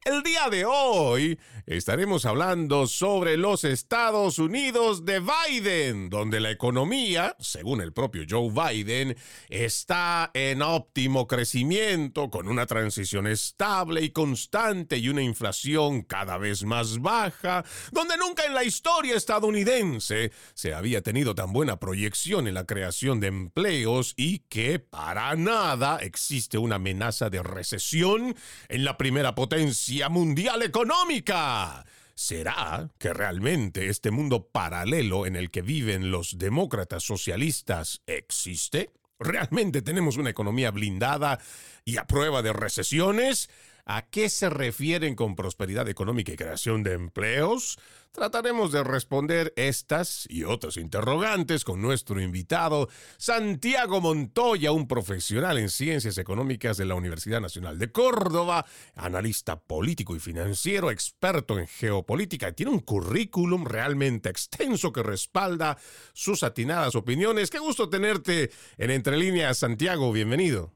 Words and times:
El 0.05 0.21
día 0.21 0.49
de 0.49 0.65
hoy 0.65 1.39
estaremos 1.65 2.25
hablando 2.25 2.85
sobre 2.85 3.37
los 3.37 3.63
Estados 3.63 4.37
Unidos 4.37 5.03
de 5.05 5.19
Biden, 5.19 6.11
donde 6.11 6.39
la 6.41 6.51
economía, 6.51 7.35
según 7.39 7.81
el 7.81 7.91
propio 7.91 8.23
Joe 8.29 8.51
Biden, 8.51 9.15
está 9.49 10.29
en 10.35 10.61
óptimo 10.61 11.25
crecimiento, 11.25 12.29
con 12.29 12.47
una 12.47 12.67
transición 12.67 13.25
estable 13.25 14.03
y 14.03 14.11
constante 14.11 14.97
y 14.97 15.09
una 15.09 15.23
inflación 15.23 16.03
cada 16.03 16.37
vez 16.37 16.65
más 16.65 17.01
baja, 17.01 17.65
donde 17.91 18.15
nunca 18.17 18.45
en 18.45 18.53
la 18.53 18.63
historia 18.63 19.15
estadounidense 19.15 20.31
se 20.53 20.73
había 20.75 21.01
tenido 21.01 21.33
tan 21.33 21.51
buena 21.51 21.79
proyección 21.79 22.47
en 22.47 22.53
la 22.53 22.65
creación 22.65 23.19
de 23.19 23.22
empleos 23.23 24.13
y 24.17 24.39
que 24.49 24.79
para 24.79 25.35
nada 25.35 25.97
existe 25.99 26.57
una 26.57 26.75
amenaza 26.75 27.29
de 27.29 27.43
recesión 27.43 28.35
en 28.69 28.83
la 28.83 28.97
primera 28.97 29.35
potencia 29.35 30.09
mundial 30.09 30.61
económica. 30.63 31.85
¿Será 32.15 32.91
que 32.99 33.11
realmente 33.13 33.89
este 33.89 34.11
mundo 34.11 34.47
paralelo 34.51 35.25
en 35.25 35.35
el 35.35 35.49
que 35.49 35.61
viven 35.61 36.11
los 36.11 36.37
demócratas 36.37 37.03
socialistas 37.03 38.01
existe? 38.05 38.91
¿Realmente 39.19 39.81
tenemos 39.81 40.17
una 40.17 40.29
economía 40.29 40.69
blindada 40.71 41.39
y 41.85 41.97
a 41.97 42.05
prueba 42.05 42.41
de 42.41 42.53
recesiones? 42.53 43.49
¿A 43.85 44.03
qué 44.03 44.29
se 44.29 44.49
refieren 44.49 45.13
con 45.13 45.35
prosperidad 45.35 45.89
económica 45.89 46.31
y 46.31 46.37
creación 46.37 46.83
de 46.83 46.93
empleos? 46.93 47.77
Trataremos 48.13 48.71
de 48.71 48.81
responder 48.81 49.51
estas 49.57 50.25
y 50.29 50.45
otras 50.45 50.77
interrogantes 50.77 51.65
con 51.65 51.81
nuestro 51.81 52.21
invitado, 52.21 52.87
Santiago 53.17 53.99
Montoya, 53.99 54.71
un 54.71 54.87
profesional 54.87 55.57
en 55.57 55.67
ciencias 55.67 56.17
económicas 56.17 56.77
de 56.77 56.85
la 56.85 56.95
Universidad 56.95 57.41
Nacional 57.41 57.77
de 57.77 57.91
Córdoba, 57.91 58.65
analista 58.95 59.59
político 59.59 60.15
y 60.15 60.19
financiero, 60.19 60.89
experto 60.89 61.59
en 61.59 61.67
geopolítica 61.67 62.53
tiene 62.53 62.71
un 62.71 62.79
currículum 62.79 63.65
realmente 63.65 64.29
extenso 64.29 64.93
que 64.93 65.03
respalda 65.03 65.77
sus 66.13 66.43
atinadas 66.43 66.95
opiniones. 66.95 67.49
Qué 67.49 67.59
gusto 67.59 67.89
tenerte 67.89 68.49
en 68.77 68.91
Entre 68.91 69.17
Líneas, 69.17 69.57
Santiago, 69.57 70.13
bienvenido. 70.13 70.71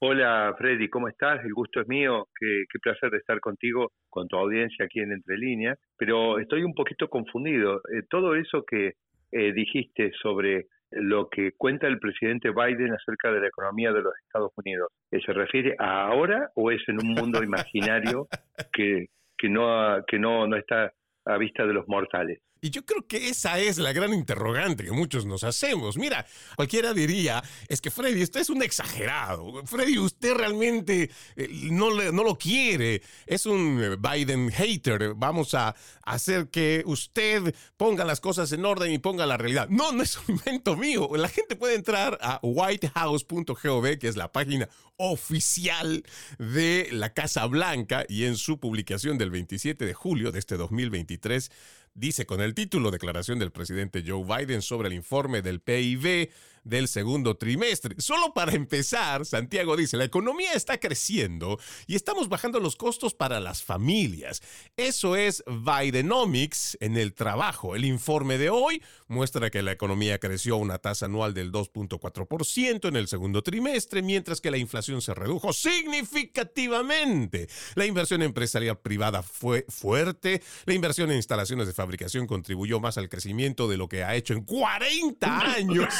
Hola 0.00 0.54
Freddy, 0.56 0.88
¿cómo 0.88 1.08
estás? 1.08 1.44
El 1.44 1.52
gusto 1.52 1.80
es 1.80 1.88
mío, 1.88 2.28
qué, 2.38 2.78
placer 2.80 3.10
de 3.10 3.18
estar 3.18 3.40
contigo, 3.40 3.90
con 4.08 4.28
tu 4.28 4.36
audiencia 4.36 4.84
aquí 4.84 5.00
en 5.00 5.10
Entre 5.10 5.36
Líneas, 5.36 5.76
pero 5.96 6.38
estoy 6.38 6.62
un 6.62 6.72
poquito 6.72 7.08
confundido. 7.08 7.78
Eh, 7.92 8.02
todo 8.08 8.36
eso 8.36 8.62
que 8.64 8.92
eh, 9.32 9.52
dijiste 9.52 10.12
sobre 10.22 10.66
lo 10.92 11.28
que 11.28 11.50
cuenta 11.56 11.88
el 11.88 11.98
presidente 11.98 12.50
Biden 12.50 12.92
acerca 12.92 13.32
de 13.32 13.40
la 13.40 13.48
economía 13.48 13.90
de 13.90 14.02
los 14.02 14.12
Estados 14.24 14.52
Unidos, 14.56 14.88
eh, 15.10 15.18
¿se 15.26 15.32
refiere 15.32 15.74
a 15.80 16.06
ahora 16.06 16.48
o 16.54 16.70
es 16.70 16.80
en 16.88 17.04
un 17.04 17.14
mundo 17.14 17.42
imaginario 17.42 18.28
que, 18.72 19.06
que, 19.36 19.48
no, 19.48 20.04
que 20.06 20.20
no, 20.20 20.46
no 20.46 20.56
está 20.56 20.92
a 21.24 21.38
vista 21.38 21.66
de 21.66 21.72
los 21.72 21.88
mortales? 21.88 22.38
Y 22.60 22.70
yo 22.70 22.84
creo 22.84 23.06
que 23.06 23.28
esa 23.28 23.58
es 23.58 23.78
la 23.78 23.92
gran 23.92 24.12
interrogante 24.12 24.84
que 24.84 24.92
muchos 24.92 25.26
nos 25.26 25.44
hacemos. 25.44 25.96
Mira, 25.96 26.26
cualquiera 26.56 26.92
diría, 26.92 27.42
es 27.68 27.80
que 27.80 27.90
Freddy, 27.90 28.22
usted 28.22 28.40
es 28.40 28.50
un 28.50 28.62
exagerado. 28.62 29.64
Freddy, 29.66 29.98
usted 29.98 30.34
realmente 30.34 31.10
eh, 31.36 31.48
no, 31.70 31.90
no 31.90 32.24
lo 32.24 32.36
quiere. 32.36 33.02
Es 33.26 33.46
un 33.46 33.80
eh, 33.82 33.96
Biden 33.96 34.50
hater. 34.50 35.14
Vamos 35.14 35.54
a 35.54 35.74
hacer 36.02 36.48
que 36.48 36.82
usted 36.86 37.54
ponga 37.76 38.04
las 38.04 38.20
cosas 38.20 38.50
en 38.52 38.64
orden 38.64 38.92
y 38.92 38.98
ponga 38.98 39.26
la 39.26 39.36
realidad. 39.36 39.68
No, 39.68 39.92
no 39.92 40.02
es 40.02 40.16
un 40.16 40.36
invento 40.36 40.76
mío. 40.76 41.08
La 41.16 41.28
gente 41.28 41.56
puede 41.56 41.74
entrar 41.74 42.18
a 42.20 42.40
whitehouse.gov, 42.42 43.98
que 43.98 44.08
es 44.08 44.16
la 44.16 44.32
página 44.32 44.68
oficial 44.96 46.04
de 46.38 46.88
la 46.90 47.14
Casa 47.14 47.46
Blanca, 47.46 48.04
y 48.08 48.24
en 48.24 48.36
su 48.36 48.58
publicación 48.58 49.16
del 49.16 49.30
27 49.30 49.84
de 49.84 49.94
julio 49.94 50.32
de 50.32 50.40
este 50.40 50.56
2023 50.56 51.50
dice 51.94 52.26
con 52.26 52.40
el 52.40 52.54
título 52.54 52.90
Declaración 52.90 53.38
del 53.38 53.52
presidente 53.52 54.04
Joe 54.06 54.24
Biden 54.24 54.62
sobre 54.62 54.88
el 54.88 54.94
informe 54.94 55.42
del 55.42 55.60
PIB 55.60 56.30
del 56.68 56.88
segundo 56.88 57.36
trimestre. 57.36 57.94
Solo 57.98 58.32
para 58.34 58.52
empezar, 58.52 59.24
Santiago 59.24 59.76
dice, 59.76 59.96
la 59.96 60.04
economía 60.04 60.52
está 60.52 60.78
creciendo 60.78 61.58
y 61.86 61.96
estamos 61.96 62.28
bajando 62.28 62.60
los 62.60 62.76
costos 62.76 63.14
para 63.14 63.40
las 63.40 63.62
familias. 63.62 64.42
Eso 64.76 65.16
es 65.16 65.42
Bidenomics 65.46 66.76
en 66.80 66.96
el 66.96 67.14
trabajo. 67.14 67.74
El 67.74 67.84
informe 67.84 68.38
de 68.38 68.50
hoy 68.50 68.82
muestra 69.06 69.50
que 69.50 69.62
la 69.62 69.72
economía 69.72 70.18
creció 70.18 70.54
a 70.54 70.58
una 70.58 70.78
tasa 70.78 71.06
anual 71.06 71.34
del 71.34 71.50
2.4% 71.50 72.88
en 72.88 72.96
el 72.96 73.08
segundo 73.08 73.42
trimestre, 73.42 74.02
mientras 74.02 74.40
que 74.40 74.50
la 74.50 74.58
inflación 74.58 75.00
se 75.00 75.14
redujo 75.14 75.52
significativamente. 75.52 77.48
La 77.74 77.86
inversión 77.86 78.22
empresarial 78.22 78.78
privada 78.78 79.22
fue 79.22 79.64
fuerte, 79.68 80.42
la 80.66 80.74
inversión 80.74 81.10
en 81.10 81.16
instalaciones 81.16 81.66
de 81.66 81.72
fabricación 81.72 82.26
contribuyó 82.26 82.80
más 82.80 82.98
al 82.98 83.08
crecimiento 83.08 83.68
de 83.68 83.76
lo 83.76 83.88
que 83.88 84.04
ha 84.04 84.14
hecho 84.14 84.34
en 84.34 84.42
40 84.42 85.38
años. 85.54 85.94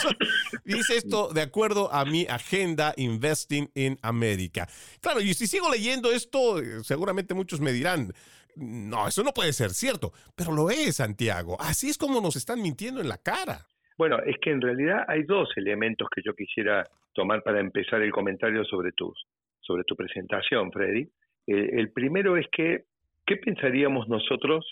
Dice 0.64 0.96
esto 0.96 1.32
de 1.32 1.42
acuerdo 1.42 1.92
a 1.92 2.04
mi 2.04 2.26
agenda 2.26 2.94
Investing 2.96 3.70
in 3.74 3.96
America. 4.02 4.66
Claro, 5.00 5.20
y 5.20 5.34
si 5.34 5.46
sigo 5.46 5.70
leyendo 5.70 6.10
esto, 6.10 6.58
seguramente 6.82 7.34
muchos 7.34 7.60
me 7.60 7.72
dirán, 7.72 8.08
no, 8.56 9.06
eso 9.06 9.22
no 9.22 9.32
puede 9.32 9.52
ser 9.52 9.70
cierto, 9.70 10.12
pero 10.36 10.52
lo 10.52 10.70
es, 10.70 10.97
Santiago. 10.97 11.56
Así 11.60 11.88
es 11.88 11.98
como 11.98 12.20
nos 12.20 12.36
están 12.36 12.60
mintiendo 12.60 13.00
en 13.00 13.08
la 13.08 13.18
cara. 13.18 13.66
Bueno, 13.97 14.18
es 14.24 14.36
que 14.41 14.50
en 14.50 14.60
realidad 14.60 15.04
hay 15.08 15.24
dos 15.24 15.48
elementos 15.56 16.08
que 16.14 16.22
yo 16.24 16.32
quisiera 16.34 16.84
tomar 17.12 17.42
para 17.42 17.60
empezar 17.60 18.00
el 18.02 18.12
comentario 18.12 18.64
sobre 18.64 18.92
tu, 18.92 19.12
sobre 19.60 19.84
tu 19.84 19.97
presentación, 19.97 20.70
Freddy. 20.72 21.08
el 21.47 21.91
primero 21.92 22.36
es 22.36 22.47
que, 22.52 22.84
¿qué 23.26 23.36
pensaríamos 23.36 24.08
nosotros 24.08 24.64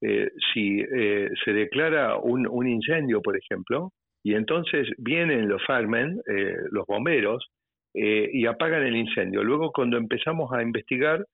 eh, 0.00 0.30
si 0.52 0.80
eh, 0.80 1.30
se 1.44 1.52
declara 1.52 2.18
un, 2.18 2.46
un, 2.46 2.68
incendio, 2.68 3.22
por 3.22 3.38
ejemplo, 3.38 3.92
y 4.24 4.34
entonces 4.34 4.88
vienen 4.96 5.48
los 5.48 5.62
firemen, 5.64 6.20
eh, 6.26 6.56
los 6.70 6.86
bomberos, 6.86 7.46
eh, 7.92 8.28
y 8.32 8.46
apagan 8.46 8.82
el 8.82 8.96
incendio. 8.96 9.44
Luego 9.44 9.70
cuando 9.70 9.98
empezamos 9.98 10.50
a 10.52 10.62
investigar, 10.62 11.24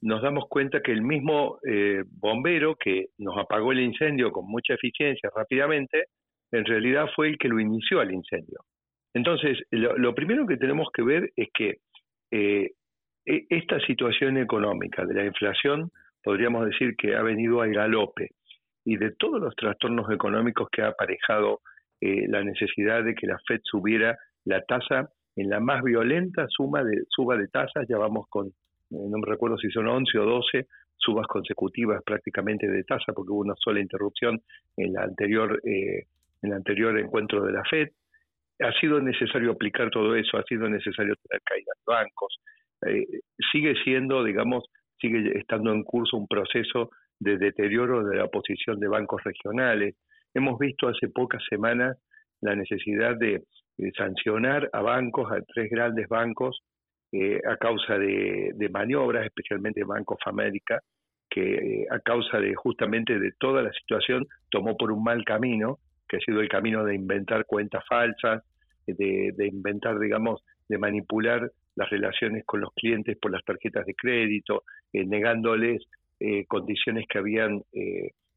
nos 0.00 0.22
damos 0.22 0.44
cuenta 0.48 0.80
que 0.80 0.92
el 0.92 1.02
mismo 1.02 1.58
eh, 1.68 2.04
bombero 2.08 2.76
que 2.76 3.06
nos 3.18 3.36
apagó 3.36 3.72
el 3.72 3.80
incendio 3.80 4.30
con 4.30 4.46
mucha 4.46 4.74
eficiencia 4.74 5.28
rápidamente, 5.34 6.04
en 6.52 6.64
realidad 6.64 7.08
fue 7.14 7.28
el 7.28 7.38
que 7.38 7.48
lo 7.48 7.58
inició 7.58 8.00
al 8.00 8.14
incendio. 8.14 8.60
Entonces, 9.12 9.58
lo, 9.72 10.14
primero 10.14 10.46
que 10.46 10.56
tenemos 10.56 10.88
que 10.94 11.02
ver 11.02 11.32
es 11.34 11.48
que 11.52 11.78
e, 12.30 12.70
esta 13.26 13.80
situación 13.80 14.36
económica 14.38 15.04
de 15.04 15.14
la 15.14 15.24
inflación, 15.24 15.90
podríamos 16.22 16.66
decir 16.66 16.94
que 16.96 17.16
ha 17.16 17.22
venido 17.22 17.62
al 17.62 17.72
galope, 17.72 18.30
y 18.84 18.96
de 18.96 19.10
todos 19.18 19.40
los 19.40 19.56
trastornos 19.56 20.10
económicos 20.12 20.68
que 20.70 20.82
ha 20.82 20.88
aparejado 20.88 21.60
eh, 22.00 22.26
la 22.28 22.42
necesidad 22.42 23.04
de 23.04 23.14
que 23.14 23.26
la 23.26 23.38
Fed 23.46 23.60
subiera 23.62 24.16
la 24.44 24.62
tasa 24.62 25.10
en 25.36 25.50
la 25.50 25.60
más 25.60 25.82
violenta 25.82 26.46
suma 26.48 26.82
de 26.82 27.04
suba 27.08 27.36
de 27.36 27.48
tasas, 27.48 27.86
ya 27.88 27.98
vamos 27.98 28.26
con, 28.28 28.46
eh, 28.48 28.52
no 28.90 29.18
me 29.18 29.26
recuerdo 29.26 29.58
si 29.58 29.70
son 29.70 29.88
11 29.88 30.18
o 30.18 30.24
12 30.24 30.66
subas 30.96 31.26
consecutivas 31.26 32.02
prácticamente 32.04 32.68
de 32.68 32.84
tasa, 32.84 33.12
porque 33.12 33.32
hubo 33.32 33.40
una 33.40 33.54
sola 33.56 33.80
interrupción 33.80 34.40
en 34.76 34.92
la 34.92 35.02
anterior 35.02 35.60
eh, 35.64 36.06
en 36.42 36.50
el 36.50 36.56
anterior 36.56 36.98
encuentro 36.98 37.44
de 37.44 37.52
la 37.52 37.62
Fed. 37.68 37.88
Ha 38.60 38.72
sido 38.80 39.00
necesario 39.00 39.52
aplicar 39.52 39.90
todo 39.90 40.14
eso, 40.14 40.36
ha 40.36 40.42
sido 40.44 40.68
necesario 40.68 41.14
tener 41.16 41.42
caídas 41.44 41.76
de 41.78 41.92
bancos. 41.92 42.40
sigue 43.52 43.74
siendo, 43.84 44.22
digamos, 44.22 44.64
sigue 45.00 45.38
estando 45.38 45.72
en 45.72 45.82
curso 45.82 46.16
un 46.16 46.26
proceso 46.28 46.90
de 47.20 47.38
deterioro 47.38 48.04
de 48.04 48.16
la 48.16 48.28
posición 48.28 48.78
de 48.78 48.88
bancos 48.88 49.22
regionales. 49.24 49.96
Hemos 50.34 50.58
visto 50.58 50.88
hace 50.88 51.08
pocas 51.08 51.42
semanas 51.48 51.96
la 52.40 52.54
necesidad 52.54 53.16
de, 53.16 53.42
sancionar 53.96 54.68
a 54.72 54.82
bancos, 54.82 55.30
a 55.30 55.40
tres 55.42 55.70
grandes 55.70 56.08
bancos, 56.08 56.62
eh, 57.12 57.40
a 57.48 57.56
causa 57.56 57.96
de, 57.96 58.68
maniobras, 58.70 59.24
especialmente 59.24 59.84
Bank 59.84 60.10
of 60.10 60.20
America, 60.26 60.80
que 61.30 61.54
eh, 61.54 61.86
a 61.90 62.00
causa 62.00 62.40
de 62.40 62.54
justamente 62.54 63.18
de 63.18 63.32
toda 63.38 63.62
la 63.62 63.72
situación 63.72 64.26
tomó 64.50 64.76
por 64.76 64.90
un 64.90 65.04
mal 65.04 65.24
camino, 65.24 65.78
que 66.08 66.16
ha 66.16 66.20
sido 66.20 66.40
el 66.40 66.48
camino 66.48 66.84
de 66.84 66.94
inventar 66.94 67.44
cuentas 67.46 67.84
falsas, 67.88 68.42
de, 68.86 69.32
de 69.36 69.46
inventar, 69.46 69.98
digamos, 69.98 70.42
de 70.68 70.78
manipular 70.78 71.50
las 71.76 71.90
relaciones 71.90 72.44
con 72.44 72.60
los 72.60 72.72
clientes 72.74 73.16
por 73.18 73.30
las 73.30 73.44
tarjetas 73.44 73.86
de 73.86 73.94
crédito, 73.94 74.64
negándoles 74.92 75.84
condiciones 76.48 77.06
que 77.08 77.18
habían 77.18 77.62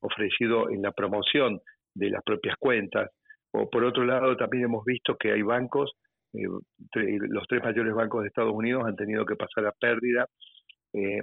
ofrecido 0.02 0.70
en 0.70 0.82
la 0.82 0.92
promoción 0.92 1.62
de 1.94 2.10
las 2.10 2.24
propias 2.24 2.56
cuentas. 2.58 3.10
O 3.52 3.70
por 3.70 3.84
otro 3.84 4.06
lado, 4.06 4.36
también 4.38 4.66
hemos 4.66 4.86
visto 4.86 5.16
que 5.18 5.32
hay 5.32 5.42
bancos, 5.42 5.92
eh, 6.34 6.48
los 6.94 7.46
tres 7.48 7.64
mayores 7.64 7.94
bancos 7.94 8.22
de 8.22 8.28
Estados 8.30 8.54
Unidos 8.54 8.84
han 8.86 8.96
tenido 8.96 9.26
que 9.26 9.36
pasar 9.36 9.66
a 9.66 9.74
pérdida. 9.74 10.26
Eh, 10.94 11.22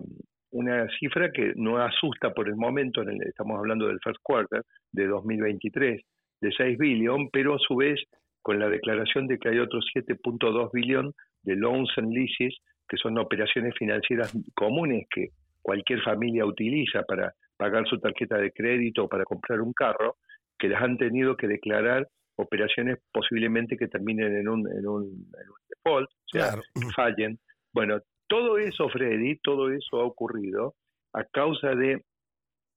una 0.50 0.86
cifra 0.98 1.30
que 1.30 1.52
no 1.56 1.78
asusta 1.78 2.32
por 2.32 2.48
el 2.48 2.56
momento, 2.56 3.02
en 3.02 3.10
el, 3.10 3.22
estamos 3.22 3.58
hablando 3.58 3.86
del 3.86 4.00
first 4.02 4.20
quarter 4.22 4.62
de 4.92 5.06
2023, 5.06 6.00
de 6.40 6.52
6 6.56 6.78
billones, 6.78 7.28
pero 7.32 7.54
a 7.54 7.58
su 7.58 7.76
vez 7.76 8.00
con 8.40 8.58
la 8.58 8.68
declaración 8.68 9.26
de 9.26 9.38
que 9.38 9.50
hay 9.50 9.58
otros 9.58 9.86
7.2 9.94 10.70
billones 10.72 11.14
de 11.42 11.56
loans 11.56 11.90
and 11.96 12.12
leases, 12.12 12.56
que 12.88 12.96
son 12.96 13.18
operaciones 13.18 13.74
financieras 13.78 14.34
comunes 14.54 15.06
que 15.10 15.28
cualquier 15.60 16.00
familia 16.02 16.46
utiliza 16.46 17.02
para 17.02 17.32
pagar 17.58 17.86
su 17.86 17.98
tarjeta 17.98 18.38
de 18.38 18.52
crédito 18.52 19.04
o 19.04 19.08
para 19.08 19.24
comprar 19.24 19.60
un 19.60 19.72
carro, 19.72 20.16
que 20.58 20.68
les 20.68 20.80
han 20.80 20.98
tenido 20.98 21.36
que 21.36 21.46
declarar 21.46 22.08
operaciones 22.36 22.98
posiblemente 23.12 23.76
que 23.76 23.88
terminen 23.88 24.36
en 24.36 24.48
un, 24.48 24.60
en 24.70 24.86
un, 24.86 25.30
default, 25.68 26.08
o 26.08 26.28
sea, 26.32 26.60
fallen. 26.94 27.38
Bueno, 27.72 28.00
todo 28.28 28.58
eso, 28.58 28.88
Freddy, 28.88 29.38
todo 29.42 29.70
eso 29.70 30.00
ha 30.00 30.04
ocurrido 30.04 30.74
a 31.14 31.24
causa 31.24 31.74
de 31.74 32.02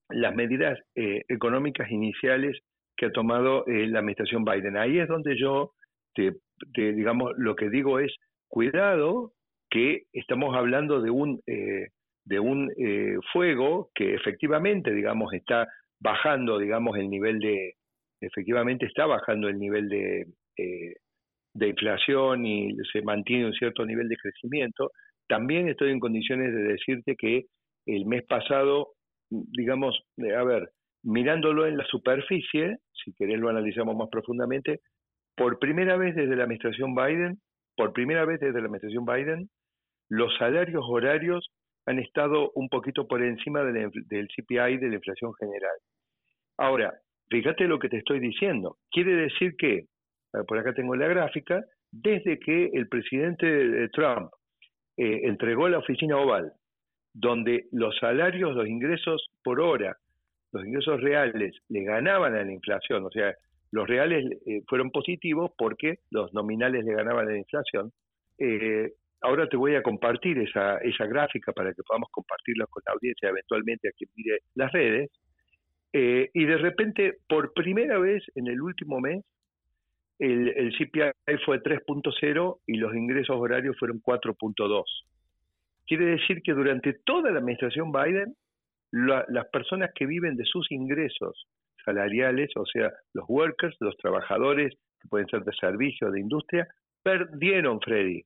las 0.09 0.35
medidas 0.35 0.79
eh, 0.95 1.21
económicas 1.27 1.89
iniciales 1.91 2.59
que 2.97 3.07
ha 3.07 3.11
tomado 3.11 3.65
eh, 3.67 3.87
la 3.87 3.99
administración 3.99 4.43
Biden. 4.43 4.77
Ahí 4.77 4.99
es 4.99 5.07
donde 5.07 5.37
yo, 5.37 5.73
te, 6.13 6.33
digamos, 6.75 7.31
lo 7.37 7.55
que 7.55 7.69
digo 7.69 7.99
es, 7.99 8.13
cuidado 8.47 9.31
que 9.69 10.03
estamos 10.11 10.55
hablando 10.55 11.01
de 11.01 11.09
un, 11.09 11.41
eh, 11.47 11.87
de 12.25 12.39
un 12.39 12.69
fuego 13.31 13.89
que 13.95 14.13
efectivamente, 14.13 14.93
digamos, 14.93 15.33
está 15.33 15.67
bajando, 16.01 16.57
digamos, 16.57 16.97
el 16.97 17.09
nivel 17.09 17.39
de, 17.39 17.75
efectivamente 18.19 18.85
está 18.85 19.05
bajando 19.05 19.47
el 19.47 19.57
nivel 19.57 19.87
de, 19.87 20.25
eh, 20.57 20.95
de 21.53 21.67
inflación 21.67 22.45
y 22.45 22.75
se 22.91 23.01
mantiene 23.01 23.45
un 23.45 23.53
cierto 23.53 23.85
nivel 23.85 24.09
de 24.09 24.17
crecimiento, 24.17 24.91
también 25.27 25.69
estoy 25.69 25.91
en 25.91 25.99
condiciones 25.99 26.53
de 26.53 26.63
decirte 26.63 27.15
que 27.15 27.45
el 27.85 28.05
mes 28.05 28.23
pasado, 28.27 28.89
digamos, 29.29 29.97
a 30.19 30.43
ver, 30.43 30.69
mirándolo 31.03 31.65
en 31.67 31.77
la 31.77 31.85
superficie, 31.85 32.77
si 32.91 33.13
querés 33.13 33.39
lo 33.39 33.49
analizamos 33.49 33.95
más 33.95 34.09
profundamente, 34.09 34.79
por 35.35 35.59
primera 35.59 35.97
vez 35.97 36.15
desde 36.15 36.35
la 36.35 36.43
administración 36.43 36.95
Biden, 36.95 37.39
por 37.75 37.93
primera 37.93 38.25
vez 38.25 38.39
desde 38.39 38.59
la 38.59 38.65
administración 38.65 39.05
Biden, 39.05 39.49
los 40.09 40.35
salarios 40.37 40.83
horarios 40.87 41.49
han 41.85 41.99
estado 41.99 42.51
un 42.55 42.69
poquito 42.69 43.07
por 43.07 43.23
encima 43.23 43.63
del, 43.63 43.91
del 44.07 44.27
CPI 44.27 44.77
de 44.77 44.89
la 44.89 44.95
inflación 44.95 45.33
general. 45.35 45.75
Ahora, 46.57 46.93
fíjate 47.29 47.65
lo 47.65 47.79
que 47.79 47.89
te 47.89 47.97
estoy 47.97 48.19
diciendo. 48.19 48.77
Quiere 48.91 49.15
decir 49.15 49.55
que, 49.57 49.85
por 50.47 50.57
acá 50.57 50.73
tengo 50.73 50.95
la 50.95 51.07
gráfica, 51.07 51.63
desde 51.91 52.39
que 52.39 52.69
el 52.73 52.87
presidente 52.87 53.89
Trump 53.89 54.31
eh, 54.97 55.21
entregó 55.23 55.67
la 55.67 55.79
oficina 55.79 56.17
oval, 56.17 56.53
donde 57.13 57.65
los 57.71 57.97
salarios, 57.97 58.55
los 58.55 58.67
ingresos 58.67 59.29
por 59.43 59.59
hora, 59.59 59.97
los 60.53 60.65
ingresos 60.65 61.01
reales 61.01 61.55
le 61.69 61.83
ganaban 61.83 62.35
a 62.35 62.43
la 62.43 62.51
inflación, 62.51 63.05
o 63.05 63.09
sea, 63.09 63.33
los 63.71 63.87
reales 63.87 64.25
eh, 64.45 64.61
fueron 64.67 64.91
positivos 64.91 65.51
porque 65.57 65.99
los 66.09 66.33
nominales 66.33 66.83
le 66.83 66.93
ganaban 66.93 67.27
a 67.27 67.31
la 67.31 67.37
inflación. 67.37 67.91
Eh, 68.37 68.91
ahora 69.21 69.47
te 69.47 69.57
voy 69.57 69.75
a 69.75 69.83
compartir 69.83 70.37
esa, 70.39 70.77
esa 70.79 71.05
gráfica 71.05 71.51
para 71.53 71.73
que 71.73 71.83
podamos 71.83 72.09
compartirla 72.11 72.65
con 72.67 72.83
la 72.85 72.93
audiencia, 72.93 73.29
eventualmente 73.29 73.89
a 73.89 73.91
quien 73.91 74.09
mire 74.15 74.39
las 74.55 74.71
redes. 74.71 75.09
Eh, 75.93 76.29
y 76.33 76.45
de 76.45 76.57
repente, 76.57 77.17
por 77.27 77.53
primera 77.53 77.99
vez 77.99 78.23
en 78.35 78.47
el 78.47 78.61
último 78.61 78.99
mes, 78.99 79.23
el, 80.19 80.49
el 80.49 80.71
CPI 80.77 81.37
fue 81.45 81.61
3.0 81.61 82.59
y 82.67 82.77
los 82.77 82.95
ingresos 82.95 83.35
horarios 83.37 83.77
fueron 83.77 84.01
4.2. 84.01 84.83
Quiere 85.87 86.05
decir 86.05 86.41
que 86.43 86.53
durante 86.53 86.93
toda 87.05 87.31
la 87.31 87.39
administración 87.39 87.91
Biden, 87.91 88.35
las 88.91 89.47
personas 89.51 89.91
que 89.95 90.05
viven 90.05 90.35
de 90.35 90.45
sus 90.45 90.71
ingresos 90.71 91.47
salariales, 91.83 92.51
o 92.55 92.65
sea, 92.65 92.91
los 93.13 93.25
workers, 93.27 93.75
los 93.79 93.97
trabajadores, 93.97 94.73
que 95.01 95.07
pueden 95.07 95.27
ser 95.27 95.43
de 95.43 95.53
servicio, 95.53 96.11
de 96.11 96.19
industria, 96.19 96.67
perdieron, 97.01 97.79
Freddy, 97.81 98.23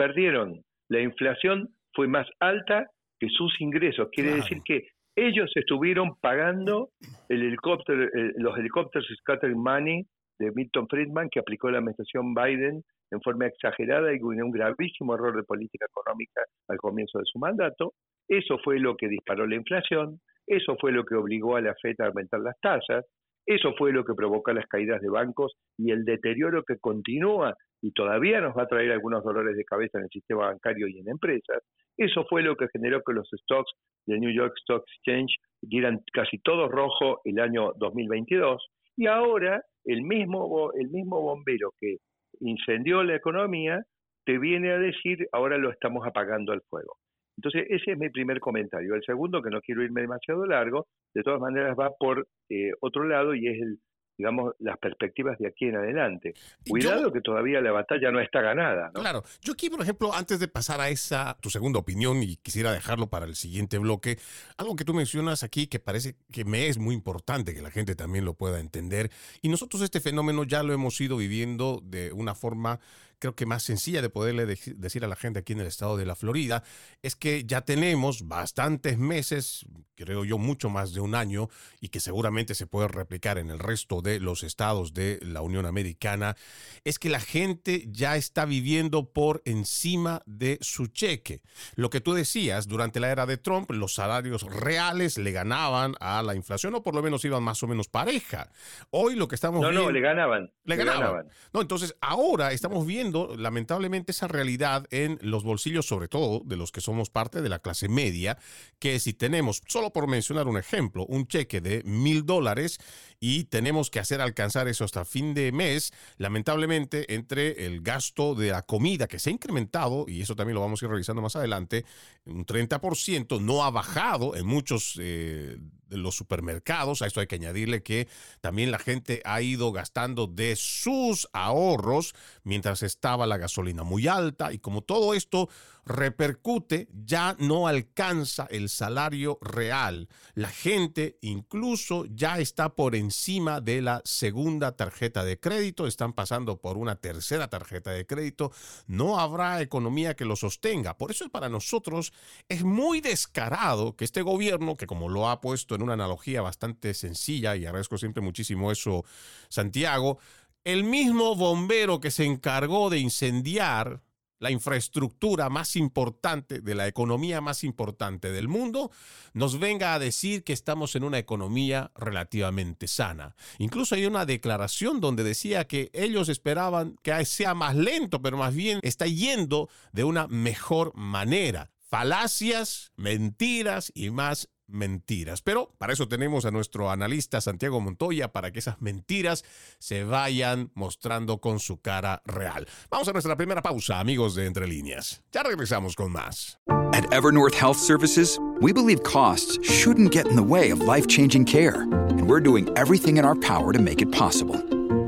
perdieron. 0.00 0.62
La 0.88 1.02
inflación 1.02 1.68
fue 1.92 2.08
más 2.08 2.26
alta 2.40 2.86
que 3.18 3.28
sus 3.28 3.60
ingresos. 3.60 4.08
Quiere 4.10 4.36
decir 4.36 4.62
que 4.64 4.88
ellos 5.14 5.52
estuvieron 5.54 6.16
pagando 6.22 6.88
el 7.28 7.42
helicóptero, 7.42 8.08
los 8.36 8.56
helicópteros 8.58 9.06
Scattering 9.20 9.62
Money 9.62 10.06
de 10.38 10.52
Milton 10.52 10.88
Friedman 10.88 11.28
que 11.30 11.40
aplicó 11.40 11.70
la 11.70 11.80
administración 11.80 12.32
Biden 12.32 12.82
en 13.10 13.20
forma 13.20 13.46
exagerada 13.46 14.14
y 14.14 14.20
con 14.20 14.42
un 14.42 14.50
gravísimo 14.50 15.14
error 15.14 15.36
de 15.36 15.42
política 15.42 15.84
económica 15.84 16.40
al 16.68 16.78
comienzo 16.78 17.18
de 17.18 17.26
su 17.26 17.38
mandato. 17.38 17.92
Eso 18.26 18.56
fue 18.64 18.78
lo 18.78 18.96
que 18.96 19.08
disparó 19.08 19.46
la 19.46 19.56
inflación, 19.56 20.18
eso 20.46 20.76
fue 20.80 20.92
lo 20.92 21.04
que 21.04 21.16
obligó 21.16 21.56
a 21.56 21.60
la 21.60 21.74
FED 21.74 22.00
a 22.00 22.06
aumentar 22.06 22.40
las 22.40 22.58
tasas, 22.60 23.04
eso 23.44 23.74
fue 23.76 23.92
lo 23.92 24.02
que 24.04 24.14
provocó 24.14 24.50
las 24.52 24.66
caídas 24.66 25.02
de 25.02 25.10
bancos 25.10 25.52
y 25.76 25.90
el 25.90 26.04
deterioro 26.04 26.62
que 26.62 26.78
continúa 26.78 27.54
y 27.82 27.92
todavía 27.92 28.40
nos 28.40 28.56
va 28.56 28.64
a 28.64 28.68
traer 28.68 28.92
algunos 28.92 29.24
dolores 29.24 29.56
de 29.56 29.64
cabeza 29.64 29.98
en 29.98 30.04
el 30.04 30.10
sistema 30.10 30.46
bancario 30.46 30.88
y 30.88 30.98
en 30.98 31.08
empresas. 31.08 31.62
Eso 31.96 32.24
fue 32.28 32.42
lo 32.42 32.56
que 32.56 32.68
generó 32.72 33.02
que 33.02 33.12
los 33.12 33.28
stocks 33.28 33.72
del 34.06 34.20
New 34.20 34.32
York 34.32 34.54
Stock 34.60 34.84
Exchange 34.86 35.36
dieran 35.60 36.00
casi 36.12 36.38
todo 36.38 36.68
rojo 36.68 37.20
el 37.24 37.38
año 37.40 37.72
2022 37.76 38.66
y 38.96 39.06
ahora 39.06 39.62
el 39.84 40.02
mismo 40.02 40.72
el 40.74 40.88
mismo 40.88 41.20
bombero 41.20 41.72
que 41.80 41.96
incendió 42.40 43.02
la 43.02 43.16
economía 43.16 43.82
te 44.24 44.38
viene 44.38 44.70
a 44.72 44.78
decir 44.78 45.26
ahora 45.32 45.58
lo 45.58 45.70
estamos 45.70 46.06
apagando 46.06 46.52
al 46.52 46.62
fuego. 46.62 46.96
Entonces, 47.36 47.66
ese 47.70 47.92
es 47.92 47.98
mi 47.98 48.10
primer 48.10 48.38
comentario. 48.38 48.94
El 48.94 49.02
segundo, 49.02 49.40
que 49.40 49.48
no 49.48 49.62
quiero 49.62 49.82
irme 49.82 50.02
demasiado 50.02 50.44
largo, 50.44 50.86
de 51.14 51.22
todas 51.22 51.40
maneras 51.40 51.74
va 51.78 51.90
por 51.98 52.26
eh, 52.50 52.72
otro 52.80 53.04
lado 53.04 53.34
y 53.34 53.48
es 53.48 53.62
el, 53.62 53.78
digamos, 54.20 54.54
las 54.58 54.76
perspectivas 54.76 55.38
de 55.38 55.46
aquí 55.48 55.64
en 55.64 55.76
adelante. 55.76 56.34
Cuidado 56.68 57.10
que 57.10 57.22
todavía 57.22 57.62
la 57.62 57.72
batalla 57.72 58.10
no 58.10 58.20
está 58.20 58.42
ganada. 58.42 58.90
¿no? 58.94 59.00
Claro, 59.00 59.22
yo 59.40 59.54
aquí, 59.54 59.70
por 59.70 59.80
ejemplo, 59.80 60.12
antes 60.14 60.38
de 60.38 60.46
pasar 60.46 60.78
a 60.82 60.90
esa, 60.90 61.38
tu 61.40 61.48
segunda 61.48 61.78
opinión, 61.78 62.22
y 62.22 62.36
quisiera 62.36 62.70
dejarlo 62.70 63.06
para 63.08 63.24
el 63.24 63.34
siguiente 63.34 63.78
bloque, 63.78 64.18
algo 64.58 64.76
que 64.76 64.84
tú 64.84 64.92
mencionas 64.92 65.42
aquí 65.42 65.68
que 65.68 65.78
parece 65.78 66.16
que 66.30 66.44
me 66.44 66.66
es 66.66 66.76
muy 66.76 66.94
importante 66.94 67.54
que 67.54 67.62
la 67.62 67.70
gente 67.70 67.94
también 67.94 68.26
lo 68.26 68.34
pueda 68.34 68.60
entender, 68.60 69.10
y 69.40 69.48
nosotros 69.48 69.80
este 69.80 70.00
fenómeno 70.00 70.44
ya 70.44 70.62
lo 70.62 70.74
hemos 70.74 71.00
ido 71.00 71.16
viviendo 71.16 71.80
de 71.82 72.12
una 72.12 72.34
forma 72.34 72.78
creo 73.20 73.36
que 73.36 73.46
más 73.46 73.62
sencilla 73.62 74.02
de 74.02 74.08
poderle 74.08 74.46
decir 74.46 75.04
a 75.04 75.08
la 75.08 75.14
gente 75.14 75.38
aquí 75.38 75.52
en 75.52 75.60
el 75.60 75.66
estado 75.66 75.96
de 75.96 76.06
la 76.06 76.16
Florida 76.16 76.64
es 77.02 77.14
que 77.14 77.44
ya 77.44 77.60
tenemos 77.60 78.26
bastantes 78.26 78.98
meses, 78.98 79.66
creo 79.94 80.24
yo 80.24 80.38
mucho 80.38 80.70
más 80.70 80.92
de 80.94 81.00
un 81.00 81.14
año, 81.14 81.48
y 81.80 81.90
que 81.90 82.00
seguramente 82.00 82.54
se 82.54 82.66
puede 82.66 82.88
replicar 82.88 83.38
en 83.38 83.50
el 83.50 83.58
resto 83.58 84.00
de 84.00 84.18
los 84.20 84.42
estados 84.42 84.94
de 84.94 85.20
la 85.22 85.42
Unión 85.42 85.66
Americana, 85.66 86.36
es 86.82 86.98
que 86.98 87.10
la 87.10 87.20
gente 87.20 87.84
ya 87.88 88.16
está 88.16 88.46
viviendo 88.46 89.12
por 89.12 89.42
encima 89.44 90.22
de 90.24 90.58
su 90.62 90.86
cheque. 90.86 91.42
Lo 91.76 91.90
que 91.90 92.00
tú 92.00 92.14
decías, 92.14 92.66
durante 92.66 93.00
la 93.00 93.10
era 93.10 93.26
de 93.26 93.36
Trump, 93.36 93.70
los 93.70 93.94
salarios 93.94 94.42
reales 94.42 95.18
le 95.18 95.32
ganaban 95.32 95.94
a 96.00 96.22
la 96.22 96.34
inflación, 96.34 96.74
o 96.74 96.82
por 96.82 96.94
lo 96.94 97.02
menos 97.02 97.24
iban 97.24 97.42
más 97.42 97.62
o 97.62 97.66
menos 97.66 97.88
pareja. 97.88 98.50
Hoy 98.90 99.14
lo 99.14 99.28
que 99.28 99.34
estamos 99.34 99.60
viendo... 99.60 99.78
No, 99.78 99.86
no, 99.86 99.92
le 99.92 100.00
ganaban. 100.00 100.50
Le, 100.64 100.76
ganaban. 100.76 101.28
No, 101.52 101.60
entonces 101.60 101.94
ahora 102.00 102.52
estamos 102.52 102.86
viendo 102.86 103.09
lamentablemente, 103.36 104.12
esa 104.12 104.28
realidad 104.28 104.86
en 104.90 105.18
los 105.22 105.44
bolsillos, 105.44 105.86
sobre 105.86 106.08
todo 106.08 106.42
de 106.44 106.56
los 106.56 106.72
que 106.72 106.80
somos 106.80 107.10
parte 107.10 107.42
de 107.42 107.48
la 107.48 107.58
clase 107.58 107.88
media, 107.88 108.38
que 108.78 108.98
si 108.98 109.12
tenemos, 109.12 109.62
solo 109.66 109.90
por 109.92 110.08
mencionar 110.08 110.48
un 110.48 110.58
ejemplo, 110.58 111.06
un 111.06 111.26
cheque 111.26 111.60
de 111.60 111.82
mil 111.84 112.24
dólares 112.26 112.78
y 113.20 113.44
tenemos 113.44 113.90
que 113.90 114.00
hacer 114.00 114.22
alcanzar 114.22 114.66
eso 114.66 114.84
hasta 114.84 115.04
fin 115.04 115.34
de 115.34 115.52
mes, 115.52 115.92
lamentablemente, 116.16 117.14
entre 117.14 117.66
el 117.66 117.82
gasto 117.82 118.34
de 118.34 118.50
la 118.50 118.62
comida 118.62 119.06
que 119.06 119.18
se 119.18 119.28
ha 119.28 119.32
incrementado, 119.32 120.06
y 120.08 120.22
eso 120.22 120.34
también 120.34 120.54
lo 120.54 120.62
vamos 120.62 120.82
a 120.82 120.86
ir 120.86 120.90
revisando 120.90 121.20
más 121.20 121.36
adelante, 121.36 121.84
un 122.24 122.46
30%, 122.46 123.40
no 123.40 123.62
ha 123.62 123.70
bajado 123.70 124.34
en 124.34 124.46
muchos... 124.46 124.98
Eh, 124.98 125.58
de 125.90 125.98
los 125.98 126.14
supermercados. 126.14 127.02
A 127.02 127.06
esto 127.06 127.20
hay 127.20 127.26
que 127.26 127.34
añadirle 127.34 127.82
que 127.82 128.08
también 128.40 128.70
la 128.70 128.78
gente 128.78 129.20
ha 129.24 129.42
ido 129.42 129.72
gastando 129.72 130.26
de 130.26 130.56
sus 130.56 131.28
ahorros 131.32 132.14
mientras 132.44 132.82
estaba 132.82 133.26
la 133.26 133.36
gasolina 133.36 133.82
muy 133.82 134.06
alta 134.08 134.52
y 134.52 134.58
como 134.58 134.82
todo 134.82 135.12
esto 135.12 135.50
repercute, 135.84 136.88
ya 136.92 137.36
no 137.38 137.66
alcanza 137.66 138.46
el 138.50 138.68
salario 138.68 139.38
real. 139.40 140.08
La 140.34 140.48
gente 140.48 141.18
incluso 141.20 142.04
ya 142.06 142.38
está 142.38 142.74
por 142.74 142.94
encima 142.94 143.60
de 143.60 143.82
la 143.82 144.02
segunda 144.04 144.76
tarjeta 144.76 145.24
de 145.24 145.38
crédito, 145.38 145.86
están 145.86 146.12
pasando 146.12 146.60
por 146.60 146.76
una 146.76 146.96
tercera 146.96 147.48
tarjeta 147.48 147.90
de 147.90 148.06
crédito. 148.06 148.52
No 148.86 149.18
habrá 149.18 149.60
economía 149.60 150.14
que 150.14 150.24
lo 150.24 150.36
sostenga. 150.36 150.96
Por 150.96 151.10
eso 151.10 151.28
para 151.28 151.48
nosotros 151.48 152.12
es 152.48 152.64
muy 152.64 153.00
descarado 153.00 153.96
que 153.96 154.04
este 154.04 154.22
gobierno, 154.22 154.76
que 154.76 154.86
como 154.86 155.08
lo 155.08 155.28
ha 155.28 155.40
puesto 155.40 155.74
en 155.74 155.82
una 155.82 155.94
analogía 155.94 156.42
bastante 156.42 156.94
sencilla, 156.94 157.56
y 157.56 157.66
agradezco 157.66 157.98
siempre 157.98 158.22
muchísimo 158.22 158.70
eso, 158.72 159.04
Santiago, 159.48 160.18
el 160.64 160.84
mismo 160.84 161.34
bombero 161.36 162.00
que 162.00 162.10
se 162.10 162.24
encargó 162.24 162.90
de 162.90 162.98
incendiar 162.98 164.02
la 164.40 164.50
infraestructura 164.50 165.48
más 165.48 165.76
importante 165.76 166.60
de 166.60 166.74
la 166.74 166.88
economía 166.88 167.40
más 167.40 167.62
importante 167.62 168.32
del 168.32 168.48
mundo, 168.48 168.90
nos 169.32 169.60
venga 169.60 169.94
a 169.94 169.98
decir 169.98 170.42
que 170.42 170.52
estamos 170.52 170.96
en 170.96 171.04
una 171.04 171.18
economía 171.18 171.92
relativamente 171.94 172.88
sana. 172.88 173.36
Incluso 173.58 173.94
hay 173.94 174.06
una 174.06 174.26
declaración 174.26 175.00
donde 175.00 175.22
decía 175.22 175.66
que 175.66 175.90
ellos 175.92 176.28
esperaban 176.28 176.96
que 177.02 177.24
sea 177.24 177.54
más 177.54 177.76
lento, 177.76 178.20
pero 178.22 178.36
más 178.36 178.54
bien 178.54 178.80
está 178.82 179.06
yendo 179.06 179.68
de 179.92 180.04
una 180.04 180.26
mejor 180.26 180.92
manera. 180.96 181.70
Falacias, 181.78 182.92
mentiras 182.96 183.92
y 183.94 184.10
más 184.10 184.48
mentiras. 184.70 185.42
Pero 185.42 185.72
para 185.78 185.92
eso 185.92 186.08
tenemos 186.08 186.44
a 186.44 186.50
nuestro 186.50 186.90
analista 186.90 187.40
Santiago 187.40 187.80
Montoya 187.80 188.32
para 188.32 188.50
que 188.52 188.58
esas 188.58 188.80
mentiras 188.80 189.44
se 189.78 190.04
vayan 190.04 190.70
mostrando 190.74 191.38
con 191.38 191.60
su 191.60 191.80
cara 191.80 192.22
real. 192.24 192.66
Vamos 192.90 193.08
a 193.08 193.12
nuestra 193.12 193.36
primera 193.36 193.62
pausa, 193.62 194.00
amigos 194.00 194.34
de 194.34 194.46
Entre 194.46 194.66
Líneas. 194.66 195.22
Ya 195.32 195.42
regresamos 195.42 195.94
con 195.94 196.12
más. 196.12 196.58
At 196.92 197.04
Evernorth 197.12 197.54
Health 197.54 197.78
Services, 197.78 198.38
we 198.60 198.72
believe 198.72 199.02
costs 199.02 199.58
shouldn't 199.62 200.12
get 200.12 200.26
in 200.26 200.36
the 200.36 200.42
way 200.42 200.70
of 200.70 200.80
life-changing 200.80 201.44
care, 201.44 201.82
and 201.82 202.28
we're 202.28 202.42
doing 202.42 202.68
everything 202.76 203.16
in 203.16 203.24
our 203.24 203.36
power 203.36 203.72
to 203.72 203.78
make 203.78 204.02
it 204.02 204.10
possible. 204.10 204.56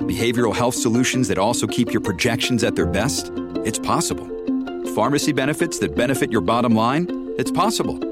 Behavioral 0.06 0.54
health 0.54 0.74
solutions 0.74 1.28
that 1.28 1.38
also 1.38 1.66
keep 1.66 1.92
your 1.92 2.00
projections 2.00 2.62
at 2.64 2.76
their 2.76 2.86
best? 2.86 3.32
It's 3.64 3.78
possible. 3.78 4.28
Pharmacy 4.94 5.32
benefits 5.32 5.78
that 5.80 5.94
benefit 5.94 6.30
your 6.30 6.40
bottom 6.40 6.74
line? 6.74 7.06
It's 7.38 7.50
possible 7.50 8.11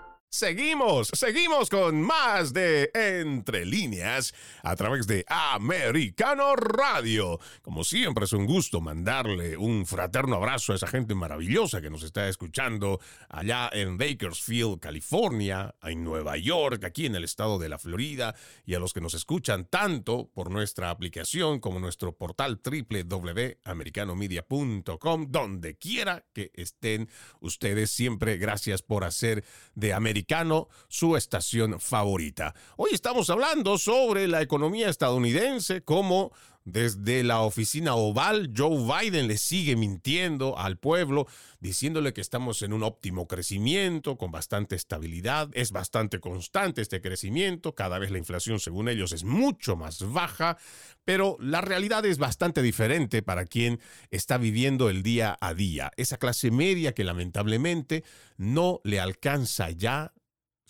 Seguimos, 0.33 1.09
seguimos 1.11 1.69
con 1.69 2.01
más 2.01 2.53
de 2.53 2.89
Entre 2.93 3.65
líneas 3.65 4.33
a 4.63 4.77
través 4.77 5.05
de 5.05 5.25
Americano 5.27 6.55
Radio. 6.55 7.37
Como 7.61 7.83
siempre 7.83 8.23
es 8.23 8.31
un 8.31 8.45
gusto 8.45 8.79
mandarle 8.79 9.57
un 9.57 9.85
fraterno 9.85 10.37
abrazo 10.37 10.71
a 10.71 10.77
esa 10.77 10.87
gente 10.87 11.15
maravillosa 11.15 11.81
que 11.81 11.89
nos 11.89 12.03
está 12.03 12.29
escuchando 12.29 13.01
allá 13.27 13.69
en 13.73 13.97
Bakersfield, 13.97 14.79
California, 14.79 15.75
en 15.83 16.05
Nueva 16.05 16.37
York, 16.37 16.85
aquí 16.85 17.07
en 17.07 17.15
el 17.15 17.25
estado 17.25 17.59
de 17.59 17.67
la 17.67 17.77
Florida 17.77 18.33
y 18.65 18.75
a 18.75 18.79
los 18.79 18.93
que 18.93 19.01
nos 19.01 19.15
escuchan 19.15 19.65
tanto 19.65 20.31
por 20.33 20.49
nuestra 20.49 20.91
aplicación 20.91 21.59
como 21.59 21.81
nuestro 21.81 22.15
portal 22.15 22.61
www.americanomedia.com, 22.63 25.27
donde 25.29 25.77
quiera 25.77 26.23
que 26.31 26.51
estén 26.53 27.09
ustedes 27.41 27.91
siempre 27.91 28.37
gracias 28.37 28.81
por 28.81 29.03
hacer 29.03 29.43
de 29.75 29.91
América 30.23 30.67
su 30.87 31.15
estación 31.15 31.79
favorita. 31.79 32.53
Hoy 32.77 32.91
estamos 32.93 33.29
hablando 33.29 33.77
sobre 33.77 34.27
la 34.27 34.41
economía 34.41 34.89
estadounidense, 34.89 35.83
cómo 35.83 36.31
desde 36.65 37.23
la 37.23 37.41
oficina 37.41 37.95
oval 37.95 38.51
Joe 38.55 38.77
Biden 38.77 39.27
le 39.27 39.37
sigue 39.37 39.75
mintiendo 39.75 40.57
al 40.57 40.77
pueblo, 40.77 41.27
diciéndole 41.59 42.13
que 42.13 42.21
estamos 42.21 42.61
en 42.61 42.73
un 42.73 42.83
óptimo 42.83 43.27
crecimiento, 43.27 44.17
con 44.17 44.31
bastante 44.31 44.75
estabilidad, 44.75 45.49
es 45.53 45.71
bastante 45.71 46.19
constante 46.19 46.81
este 46.81 47.01
crecimiento, 47.01 47.75
cada 47.75 47.99
vez 47.99 48.11
la 48.11 48.17
inflación 48.17 48.59
según 48.59 48.89
ellos 48.89 49.11
es 49.11 49.23
mucho 49.23 49.75
más 49.75 50.11
baja, 50.11 50.57
pero 51.05 51.37
la 51.39 51.61
realidad 51.61 52.05
es 52.05 52.17
bastante 52.17 52.61
diferente 52.61 53.21
para 53.21 53.45
quien 53.45 53.79
está 54.11 54.37
viviendo 54.37 54.89
el 54.89 55.03
día 55.03 55.37
a 55.41 55.53
día. 55.53 55.91
Esa 55.97 56.17
clase 56.17 56.51
media 56.51 56.93
que 56.93 57.03
lamentablemente 57.03 58.03
no 58.37 58.81
le 58.83 58.99
alcanza 58.99 59.71
ya 59.71 60.13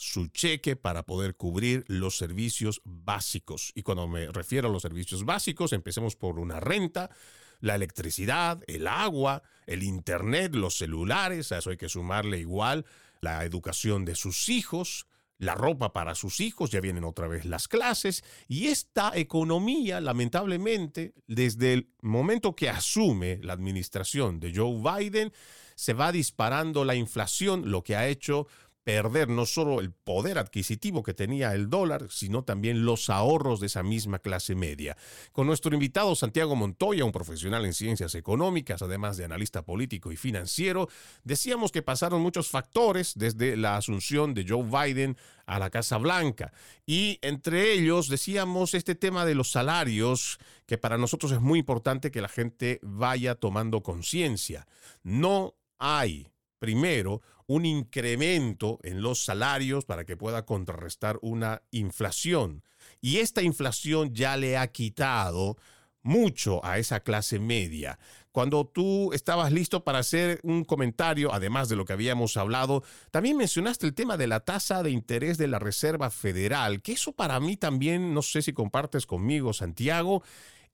su 0.02 0.30
cheque 0.30 0.76
para 0.76 1.04
poder 1.04 1.36
cubrir 1.36 1.86
los 1.88 2.18
servicios 2.18 2.82
básicos. 2.84 3.72
Y 3.76 3.84
cuando 3.84 4.08
me 4.08 4.26
refiero 4.32 4.68
a 4.68 4.72
los 4.72 4.82
servicios 4.82 5.26
básicos, 5.26 5.74
empecemos 5.74 6.16
por 6.16 6.40
una 6.40 6.60
renta, 6.60 7.12
la 7.60 7.76
electricidad, 7.76 8.64
el 8.66 8.88
agua, 8.88 9.44
el 9.68 9.84
internet, 9.84 10.56
los 10.56 10.76
celulares, 10.76 11.52
a 11.52 11.60
eso 11.60 11.70
hay 11.70 11.78
que 11.78 11.88
sumarle 11.88 12.40
igual 12.40 12.84
la 13.22 13.46
educación 13.46 14.04
de 14.04 14.16
sus 14.16 14.50
hijos, 14.50 15.06
la 15.38 15.54
ropa 15.54 15.94
para 15.94 16.16
sus 16.16 16.40
hijos, 16.40 16.72
ya 16.72 16.82
vienen 16.82 17.04
otra 17.04 17.28
vez 17.28 17.46
las 17.46 17.68
clases, 17.68 18.24
y 18.48 18.68
esta 18.70 19.12
economía, 19.14 20.02
lamentablemente, 20.02 21.14
desde 21.28 21.74
el 21.74 21.90
momento 22.02 22.56
que 22.56 22.70
asume 22.70 23.38
la 23.44 23.54
administración 23.54 24.40
de 24.40 24.52
Joe 24.56 24.82
Biden, 24.82 25.32
se 25.76 25.94
va 25.94 26.12
disparando 26.12 26.86
la 26.86 26.96
inflación, 26.96 27.70
lo 27.70 27.84
que 27.84 27.96
ha 27.96 28.08
hecho 28.08 28.48
perder 28.84 29.30
no 29.30 29.46
solo 29.46 29.80
el 29.80 29.92
poder 29.92 30.40
adquisitivo 30.40 31.04
que 31.04 31.14
tenía 31.14 31.54
el 31.54 31.70
dólar, 31.70 32.08
sino 32.10 32.44
también 32.44 32.86
los 32.86 33.10
ahorros 33.10 33.60
de 33.60 33.68
esa 33.68 33.84
misma 33.84 34.20
clase 34.20 34.56
media. 34.56 34.98
Con 35.32 35.48
nuestro 35.48 35.74
invitado 35.74 36.16
Santiago 36.16 36.56
Montoya, 36.56 37.06
un 37.06 37.12
profesional 37.12 37.66
en 37.66 37.74
ciencias 37.74 38.16
económicas, 38.16 38.82
además 38.82 39.18
de 39.18 39.26
analista 39.26 39.64
político 39.64 40.12
y 40.12 40.18
financiero, 40.18 40.90
decíamos 41.24 41.72
que 41.72 41.84
pasaron 41.84 42.22
muchos 42.22 42.50
factores 42.50 43.14
desde 43.16 43.56
la 43.56 43.78
asunción 43.78 44.34
de 44.34 44.46
Joe 44.48 44.64
Biden 44.64 45.18
a 45.46 45.60
la 45.60 45.70
Casa 45.70 45.98
Blanca. 45.98 46.52
Y 46.86 47.20
entre 47.22 47.74
ellos 47.74 48.08
decíamos 48.08 48.74
este 48.74 48.96
tema 48.96 49.26
de 49.26 49.36
los 49.36 49.52
salarios, 49.52 50.40
que 50.66 50.78
para 50.78 50.98
nosotros 50.98 51.32
es 51.32 51.42
muy 51.42 51.60
importante 51.60 52.12
que 52.12 52.22
la 52.22 52.30
gente 52.30 52.80
vaya 52.82 53.36
tomando 53.36 53.84
conciencia. 53.84 54.68
No 55.04 55.56
hay 55.78 56.32
primero 56.60 57.22
un 57.52 57.66
incremento 57.66 58.80
en 58.82 59.02
los 59.02 59.26
salarios 59.26 59.84
para 59.84 60.06
que 60.06 60.16
pueda 60.16 60.46
contrarrestar 60.46 61.20
una 61.22 61.64
inflación. 61.72 62.64
Y 63.02 63.18
esta 63.18 63.42
inflación 63.42 64.14
ya 64.14 64.38
le 64.38 64.58
ha 64.58 64.68
quitado 64.68 65.58
mucho 66.02 66.64
a 66.64 66.78
esa 66.78 67.02
clase 67.02 67.40
media. 67.40 68.00
Cuando 68.32 68.66
tú 68.66 69.12
estabas 69.12 69.52
listo 69.52 69.84
para 69.84 70.00
hacer 70.00 70.40
un 70.44 70.64
comentario, 70.64 71.34
además 71.34 71.68
de 71.68 71.76
lo 71.76 71.84
que 71.84 71.92
habíamos 71.92 72.38
hablado, 72.38 72.84
también 73.12 73.36
mencionaste 73.36 73.86
el 73.86 73.96
tema 73.96 74.16
de 74.16 74.28
la 74.28 74.40
tasa 74.40 74.82
de 74.82 74.92
interés 74.92 75.38
de 75.38 75.50
la 75.50 75.60
Reserva 75.60 76.10
Federal, 76.10 76.82
que 76.82 76.94
eso 76.94 77.12
para 77.12 77.38
mí 77.42 77.58
también, 77.58 78.14
no 78.14 78.22
sé 78.22 78.42
si 78.42 78.54
compartes 78.54 79.06
conmigo, 79.06 79.52
Santiago, 79.52 80.24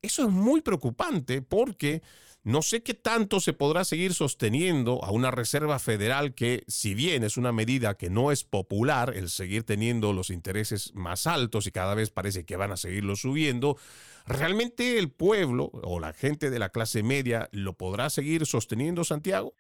eso 0.02 0.24
es 0.24 0.30
muy 0.30 0.62
preocupante 0.62 1.42
porque 1.42 2.02
no 2.44 2.62
sé 2.62 2.82
qué 2.82 2.94
tanto 2.94 3.42
se 3.42 3.52
podrá 3.52 3.84
seguir 3.84 4.14
sosteniendo 4.14 5.04
a 5.04 5.12
una 5.12 5.32
Reserva 5.32 5.80
Federal 5.80 6.34
que, 6.34 6.64
si 6.68 6.94
bien 6.94 7.26
es 7.26 7.36
una 7.36 7.52
medida 7.52 7.98
que 7.98 8.10
no 8.10 8.32
es 8.32 8.46
popular, 8.46 9.14
el 9.18 9.30
seguir 9.30 9.64
teniendo 9.64 10.14
los 10.14 10.30
intereses 10.30 10.94
más 10.96 11.28
altos 11.28 11.68
y 11.68 11.72
cada 11.72 11.94
vez 11.94 12.10
parece 12.10 12.46
que 12.46 12.56
van 12.56 12.72
a 12.72 12.78
seguirlo 12.78 13.18
subiendo, 13.18 13.78
¿realmente 14.26 14.98
el 14.98 15.12
pueblo 15.12 15.72
o 15.74 16.00
la 16.00 16.14
gente 16.14 16.50
de 16.50 16.60
la 16.60 16.70
clase 16.70 17.04
media 17.04 17.50
lo 17.52 17.74
podrá 17.74 18.10
seguir 18.10 18.46
sosteniendo, 18.46 19.04
Santiago? 19.04 19.54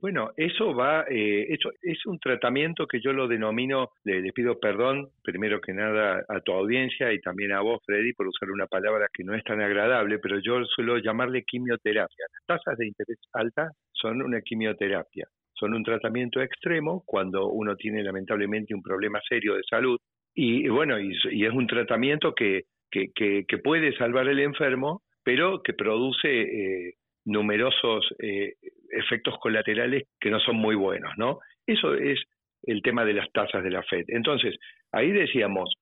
Bueno, 0.00 0.30
eso 0.36 0.74
va, 0.74 1.04
eh, 1.10 1.46
eso 1.50 1.70
es 1.82 2.04
un 2.06 2.18
tratamiento 2.18 2.86
que 2.86 3.00
yo 3.00 3.12
lo 3.12 3.28
denomino, 3.28 3.90
le, 4.04 4.32
pido 4.32 4.58
perdón 4.58 5.08
primero 5.22 5.60
que 5.60 5.74
nada 5.74 6.24
a 6.28 6.40
tu 6.40 6.52
audiencia 6.52 7.12
y 7.12 7.20
también 7.20 7.52
a 7.52 7.60
vos, 7.60 7.80
Freddy, 7.84 8.12
por 8.14 8.26
usar 8.26 8.50
una 8.50 8.66
palabra 8.66 9.06
que 9.12 9.22
no 9.22 9.34
es 9.34 9.44
tan 9.44 9.60
agradable, 9.60 10.18
pero 10.18 10.38
yo 10.40 10.64
suelo 10.64 10.98
llamarle 10.98 11.44
quimioterapia. 11.44 12.26
Las 12.48 12.62
tasas 12.62 12.78
de 12.78 12.86
interés 12.86 13.18
altas 13.32 13.72
son 13.92 14.22
una 14.22 14.40
quimioterapia, 14.40 15.26
son 15.52 15.74
un 15.74 15.84
tratamiento 15.84 16.40
extremo 16.40 17.02
cuando 17.04 17.48
uno 17.48 17.76
tiene 17.76 18.02
lamentablemente 18.02 18.74
un 18.74 18.82
problema 18.82 19.20
serio 19.28 19.54
de 19.54 19.62
salud 19.68 19.98
y 20.34 20.68
bueno, 20.68 20.98
y, 20.98 21.44
es 21.44 21.52
un 21.52 21.66
tratamiento 21.66 22.34
que, 22.34 22.62
que, 22.90 23.10
que, 23.14 23.58
puede 23.58 23.94
salvar 23.96 24.28
el 24.28 24.40
enfermo, 24.40 25.02
pero 25.22 25.62
que 25.62 25.74
produce 25.74 26.28
eh, 26.28 26.94
numerosos 27.24 28.06
eh, 28.18 28.54
efectos 28.92 29.36
colaterales 29.40 30.04
que 30.20 30.30
no 30.30 30.38
son 30.40 30.56
muy 30.56 30.76
buenos, 30.76 31.12
¿no? 31.16 31.40
Eso 31.66 31.94
es 31.94 32.20
el 32.64 32.82
tema 32.82 33.04
de 33.04 33.14
las 33.14 33.30
tasas 33.32 33.64
de 33.64 33.70
la 33.70 33.82
Fed. 33.82 34.04
Entonces, 34.08 34.56
ahí 34.92 35.10
decíamos, 35.10 35.74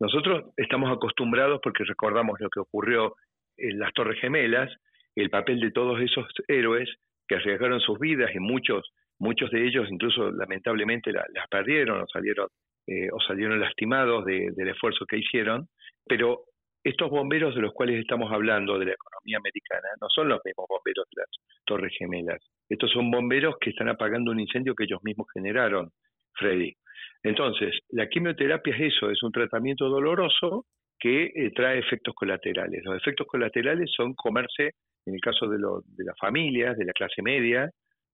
Nosotros 0.00 0.52
estamos 0.56 0.92
acostumbrados, 0.92 1.58
porque 1.60 1.82
recordamos 1.82 2.38
lo 2.38 2.48
que 2.50 2.60
ocurrió 2.60 3.16
en 3.56 3.80
las 3.80 3.92
Torres 3.92 4.20
Gemelas, 4.20 4.70
el 5.16 5.28
papel 5.28 5.58
de 5.58 5.72
todos 5.72 6.00
esos 6.00 6.26
héroes 6.46 6.88
que 7.26 7.34
arriesgaron 7.34 7.80
sus 7.80 7.98
vidas 7.98 8.30
y 8.32 8.38
muchos, 8.38 8.92
muchos 9.18 9.50
de 9.50 9.66
ellos 9.66 9.88
incluso 9.90 10.30
lamentablemente 10.30 11.10
las 11.12 11.48
perdieron 11.50 12.02
o 12.02 12.06
salieron, 12.06 12.46
eh, 12.86 13.08
o 13.12 13.20
salieron 13.20 13.58
lastimados 13.58 14.24
del 14.24 14.68
esfuerzo 14.68 15.04
que 15.06 15.18
hicieron, 15.18 15.66
pero 16.06 16.44
estos 16.88 17.10
bomberos 17.10 17.54
de 17.54 17.60
los 17.60 17.72
cuales 17.72 18.00
estamos 18.00 18.32
hablando 18.32 18.78
de 18.78 18.86
la 18.86 18.92
economía 18.92 19.38
americana 19.38 19.88
no 20.00 20.08
son 20.08 20.28
los 20.28 20.40
mismos 20.44 20.66
bomberos 20.68 21.06
de 21.14 21.20
las 21.22 21.30
Torres 21.64 21.94
Gemelas. 21.98 22.40
Estos 22.68 22.90
son 22.90 23.10
bomberos 23.10 23.56
que 23.60 23.70
están 23.70 23.88
apagando 23.88 24.30
un 24.30 24.40
incendio 24.40 24.74
que 24.74 24.84
ellos 24.84 25.00
mismos 25.02 25.26
generaron, 25.32 25.90
Freddy. 26.34 26.74
Entonces, 27.22 27.78
la 27.90 28.08
quimioterapia 28.08 28.74
es 28.76 28.94
eso, 28.94 29.10
es 29.10 29.22
un 29.22 29.32
tratamiento 29.32 29.88
doloroso 29.88 30.66
que 30.98 31.24
eh, 31.34 31.50
trae 31.54 31.78
efectos 31.78 32.14
colaterales. 32.14 32.82
Los 32.84 32.96
efectos 32.96 33.26
colaterales 33.26 33.90
son 33.96 34.14
comerse, 34.14 34.72
en 35.06 35.14
el 35.14 35.20
caso 35.20 35.48
de, 35.48 35.58
de 35.58 36.04
las 36.04 36.18
familias, 36.18 36.76
de 36.76 36.84
la 36.84 36.92
clase 36.92 37.22
media, 37.22 37.70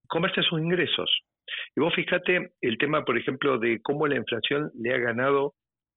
comerse 0.08 0.42
sus 0.42 0.60
ingresos. 0.60 1.10
Y 1.76 1.80
vos 1.80 1.94
fíjate 1.94 2.52
el 2.60 2.78
tema, 2.78 3.04
por 3.04 3.18
ejemplo, 3.18 3.58
de 3.58 3.80
cómo 3.82 4.06
la 4.06 4.16
inflación 4.16 4.70
le 4.74 4.94
ha 4.94 4.98
ganado, 4.98 5.54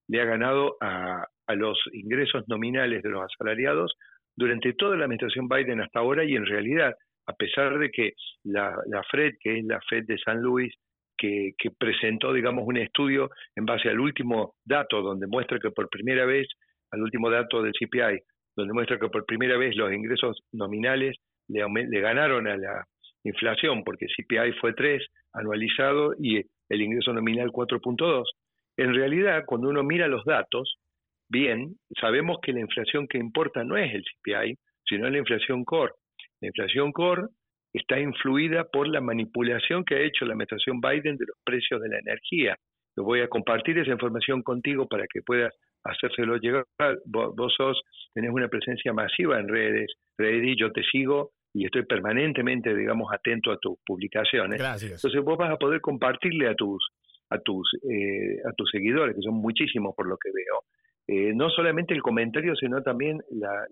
le 0.07 0.21
ha 0.21 0.25
ganado 0.25 0.77
a, 0.81 1.25
a 1.47 1.55
los 1.55 1.79
ingresos 1.93 2.47
nominales 2.47 3.03
de 3.03 3.09
los 3.09 3.23
asalariados 3.23 3.95
durante 4.35 4.73
toda 4.73 4.95
la 4.95 5.05
administración 5.05 5.47
Biden 5.47 5.81
hasta 5.81 5.99
ahora 5.99 6.23
y 6.23 6.35
en 6.35 6.45
realidad, 6.45 6.93
a 7.25 7.33
pesar 7.33 7.77
de 7.79 7.89
que 7.89 8.13
la, 8.43 8.75
la 8.87 9.01
FRED, 9.03 9.33
que 9.39 9.59
es 9.59 9.65
la 9.65 9.79
FED 9.89 10.05
de 10.05 10.17
San 10.19 10.41
Luis, 10.41 10.73
que, 11.17 11.55
presentó, 11.79 12.31
digamos, 12.31 12.63
un 12.67 12.77
estudio 12.77 13.31
en 13.55 13.65
base 13.65 13.89
al 13.89 13.99
último 13.99 14.53
dato, 14.63 15.01
donde 15.01 15.25
muestra 15.27 15.59
que 15.59 15.71
por 15.71 15.89
primera 15.89 16.25
vez, 16.25 16.47
al 16.91 17.01
último 17.01 17.29
dato 17.29 17.61
del 17.61 17.73
CPI, 17.73 18.19
donde 18.55 18.73
muestra 18.73 18.99
que 18.99 19.09
por 19.09 19.25
primera 19.25 19.57
vez 19.57 19.75
los 19.75 19.91
ingresos 19.91 20.39
nominales 20.51 21.17
le, 21.47 21.65
le 21.89 22.01
ganaron 22.01 22.47
a 22.47 22.55
la 22.55 22.85
inflación, 23.23 23.83
porque 23.83 24.05
el 24.05 24.11
CPI 24.15 24.59
fue 24.59 24.73
3 24.73 25.03
anualizado 25.33 26.13
y 26.19 26.37
el 26.69 26.81
ingreso 26.81 27.13
nominal 27.13 27.49
4.2. 27.49 28.23
En 28.77 28.93
realidad, 28.93 29.43
cuando 29.45 29.69
uno 29.69 29.83
mira 29.83 30.07
los 30.07 30.23
datos, 30.23 30.77
bien, 31.29 31.75
sabemos 31.99 32.37
que 32.41 32.53
la 32.53 32.61
inflación 32.61 33.07
que 33.07 33.17
importa 33.17 33.63
no 33.63 33.75
es 33.75 33.93
el 33.93 34.03
CPI, 34.03 34.55
sino 34.87 35.09
la 35.09 35.17
inflación 35.17 35.65
core. 35.65 35.93
La 36.41 36.47
inflación 36.47 36.91
core 36.91 37.23
está 37.73 37.99
influida 37.99 38.65
por 38.71 38.87
la 38.87 39.01
manipulación 39.01 39.83
que 39.83 39.95
ha 39.95 39.99
hecho 39.99 40.25
la 40.25 40.33
administración 40.33 40.79
Biden 40.79 41.17
de 41.17 41.25
los 41.27 41.37
precios 41.43 41.81
de 41.81 41.89
la 41.89 41.99
energía. 41.99 42.55
Yo 42.95 43.03
voy 43.03 43.21
a 43.21 43.27
compartir 43.27 43.77
esa 43.77 43.91
información 43.91 44.41
contigo 44.41 44.87
para 44.87 45.05
que 45.11 45.21
puedas 45.21 45.53
hacérselo 45.83 46.37
llegar. 46.37 46.65
Vos, 47.05 47.53
sos, 47.55 47.81
tenés 48.13 48.31
una 48.31 48.47
presencia 48.47 48.93
masiva 48.93 49.39
en 49.39 49.47
redes, 49.47 49.93
Freddy, 50.15 50.55
yo 50.57 50.71
te 50.71 50.83
sigo 50.83 51.31
y 51.53 51.65
estoy 51.65 51.85
permanentemente, 51.85 52.75
digamos, 52.75 53.11
atento 53.13 53.51
a 53.51 53.57
tus 53.57 53.77
publicaciones. 53.85 54.59
Gracias. 54.59 54.91
Entonces 54.93 55.23
vos 55.23 55.37
vas 55.37 55.51
a 55.51 55.57
poder 55.57 55.81
compartirle 55.81 56.47
a 56.47 56.55
tus 56.55 56.87
a 57.29 57.39
tus 57.39 57.69
eh, 57.89 58.39
a 58.45 58.53
tus 58.53 58.69
seguidores, 58.71 59.15
que 59.15 59.21
son 59.21 59.35
muchísimos 59.35 59.95
por 59.95 60.07
lo 60.07 60.17
que 60.17 60.29
veo, 60.31 60.63
eh, 61.07 61.33
no 61.33 61.49
solamente 61.49 61.93
el 61.93 62.01
comentario, 62.01 62.55
sino 62.55 62.81
también 62.83 63.21
la, 63.31 63.65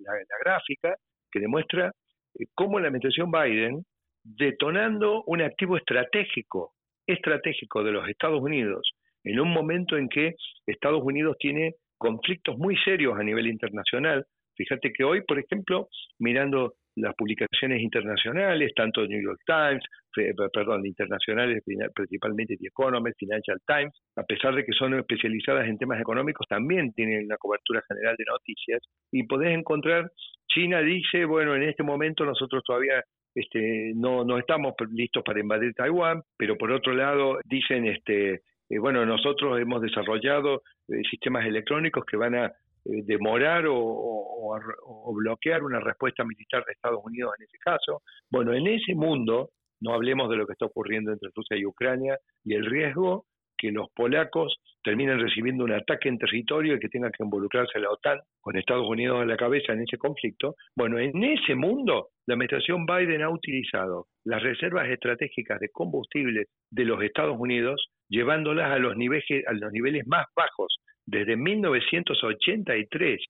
gráfica 0.43 0.95
que 1.31 1.39
demuestra 1.39 1.91
eh, 2.39 2.45
cómo 2.53 2.79
la 2.79 2.87
administración 2.87 3.29
Biden, 3.29 3.83
detonando 4.23 5.23
un 5.27 5.41
activo 5.41 5.77
estratégico, 5.77 6.73
estratégico 7.05 7.83
de 7.83 7.91
los 7.91 8.07
Estados 8.07 8.41
Unidos, 8.41 8.89
en 9.23 9.39
un 9.39 9.51
momento 9.51 9.97
en 9.97 10.07
que 10.07 10.35
Estados 10.65 11.03
Unidos 11.03 11.35
tiene 11.39 11.73
conflictos 11.97 12.57
muy 12.57 12.77
serios 12.77 13.17
a 13.19 13.23
nivel 13.23 13.47
internacional. 13.47 14.25
Fíjate 14.55 14.93
que 14.93 15.03
hoy, 15.03 15.21
por 15.27 15.37
ejemplo, 15.37 15.89
mirando 16.19 16.75
las 16.95 17.13
publicaciones 17.15 17.81
internacionales, 17.81 18.71
tanto 18.75 19.05
New 19.05 19.21
York 19.21 19.39
Times, 19.45 19.83
perdón, 20.53 20.85
internacionales, 20.85 21.61
principalmente 21.93 22.57
The 22.57 22.67
Economist, 22.67 23.19
Financial 23.19 23.57
Times, 23.67 23.93
a 24.15 24.23
pesar 24.23 24.55
de 24.55 24.63
que 24.63 24.71
son 24.73 24.93
especializadas 24.93 25.67
en 25.67 25.77
temas 25.77 25.99
económicos, 25.99 26.47
también 26.47 26.93
tienen 26.93 27.25
una 27.25 27.37
cobertura 27.37 27.81
general 27.87 28.15
de 28.17 28.25
noticias. 28.27 28.81
Y 29.11 29.23
podés 29.23 29.57
encontrar, 29.57 30.09
China 30.47 30.81
dice, 30.81 31.25
bueno, 31.25 31.55
en 31.55 31.63
este 31.63 31.83
momento 31.83 32.25
nosotros 32.25 32.63
todavía 32.65 33.03
este, 33.35 33.91
no, 33.95 34.23
no 34.23 34.37
estamos 34.37 34.73
listos 34.91 35.21
para 35.23 35.41
invadir 35.41 35.73
Taiwán, 35.73 36.21
pero 36.37 36.57
por 36.57 36.71
otro 36.71 36.93
lado 36.93 37.39
dicen, 37.43 37.85
este, 37.85 38.41
eh, 38.69 38.79
bueno, 38.79 39.05
nosotros 39.05 39.59
hemos 39.59 39.81
desarrollado 39.81 40.61
eh, 40.87 41.01
sistemas 41.09 41.45
electrónicos 41.45 42.05
que 42.05 42.17
van 42.17 42.35
a 42.35 42.51
eh, 42.85 43.01
demorar 43.03 43.65
o, 43.67 44.57
bloquear 45.13 45.63
una 45.63 45.79
respuesta 45.79 46.23
militar 46.23 46.63
de 46.65 46.73
Estados 46.73 47.01
Unidos 47.03 47.33
en 47.37 47.45
ese 47.45 47.57
caso. 47.57 48.01
Bueno, 48.29 48.53
en 48.53 48.67
ese 48.67 48.93
mundo, 48.93 49.49
no 49.81 49.93
hablemos 49.93 50.29
de 50.29 50.37
lo 50.37 50.45
que 50.45 50.53
está 50.53 50.65
ocurriendo 50.65 51.11
entre 51.11 51.29
Rusia 51.33 51.57
y 51.57 51.65
Ucrania 51.65 52.17
y 52.43 52.53
el 52.53 52.65
riesgo 52.65 53.25
que 53.57 53.71
los 53.71 53.87
polacos 53.95 54.57
terminen 54.83 55.19
recibiendo 55.19 55.63
un 55.63 55.71
ataque 55.71 56.09
en 56.09 56.19
territorio 56.19 56.75
y 56.75 56.79
que 56.79 56.89
tenga 56.89 57.09
que 57.09 57.23
involucrarse 57.23 57.79
la 57.79 57.89
OTAN 57.89 58.19
con 58.39 58.57
Estados 58.57 58.87
Unidos 58.87 59.21
a 59.21 59.25
la 59.25 59.37
cabeza 59.37 59.73
en 59.73 59.81
ese 59.81 59.97
conflicto. 59.97 60.55
Bueno, 60.75 60.99
en 60.99 61.23
ese 61.23 61.55
mundo 61.55 62.09
la 62.27 62.33
administración 62.33 62.85
Biden 62.85 63.23
ha 63.23 63.29
utilizado 63.29 64.07
las 64.25 64.43
reservas 64.43 64.89
estratégicas 64.89 65.59
de 65.59 65.69
combustibles 65.69 66.49
de 66.69 66.85
los 66.85 67.01
Estados 67.01 67.37
Unidos, 67.39 67.89
llevándolas 68.09 68.71
a 68.71 68.77
los 68.77 68.95
niveles, 68.95 69.25
a 69.47 69.53
los 69.53 69.71
niveles 69.71 70.05
más 70.05 70.25
bajos 70.35 70.77
desde 71.05 71.35
1983, 71.35 73.21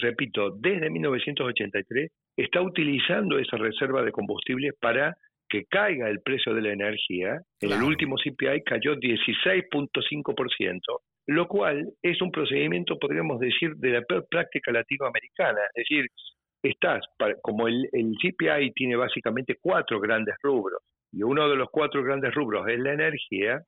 repito, 0.00 0.50
desde 0.58 0.90
1983, 0.90 2.10
está 2.36 2.60
utilizando 2.60 3.38
esa 3.38 3.56
reserva 3.56 4.02
de 4.02 4.12
combustibles 4.12 4.74
para 4.80 5.16
que 5.48 5.64
caiga 5.66 6.08
el 6.08 6.20
precio 6.20 6.54
de 6.54 6.62
la 6.62 6.72
energía. 6.72 7.40
En 7.60 7.72
el 7.72 7.82
último 7.82 8.16
CPI 8.16 8.62
cayó 8.64 8.96
16.5%, 8.96 10.80
lo 11.28 11.46
cual 11.46 11.88
es 12.02 12.20
un 12.20 12.30
procedimiento, 12.30 12.98
podríamos 12.98 13.38
decir, 13.38 13.74
de 13.76 13.90
la 13.90 14.02
peor 14.02 14.26
práctica 14.28 14.72
latinoamericana. 14.72 15.60
Es 15.74 15.84
decir, 15.88 16.06
estás, 16.62 17.04
como 17.42 17.68
el, 17.68 17.88
el 17.92 18.12
CPI 18.20 18.72
tiene 18.72 18.96
básicamente 18.96 19.56
cuatro 19.60 20.00
grandes 20.00 20.34
rubros, 20.42 20.82
y 21.12 21.22
uno 21.22 21.48
de 21.48 21.56
los 21.56 21.68
cuatro 21.70 22.02
grandes 22.02 22.34
rubros 22.34 22.68
es 22.68 22.78
la 22.80 22.92
energía, 22.92 23.62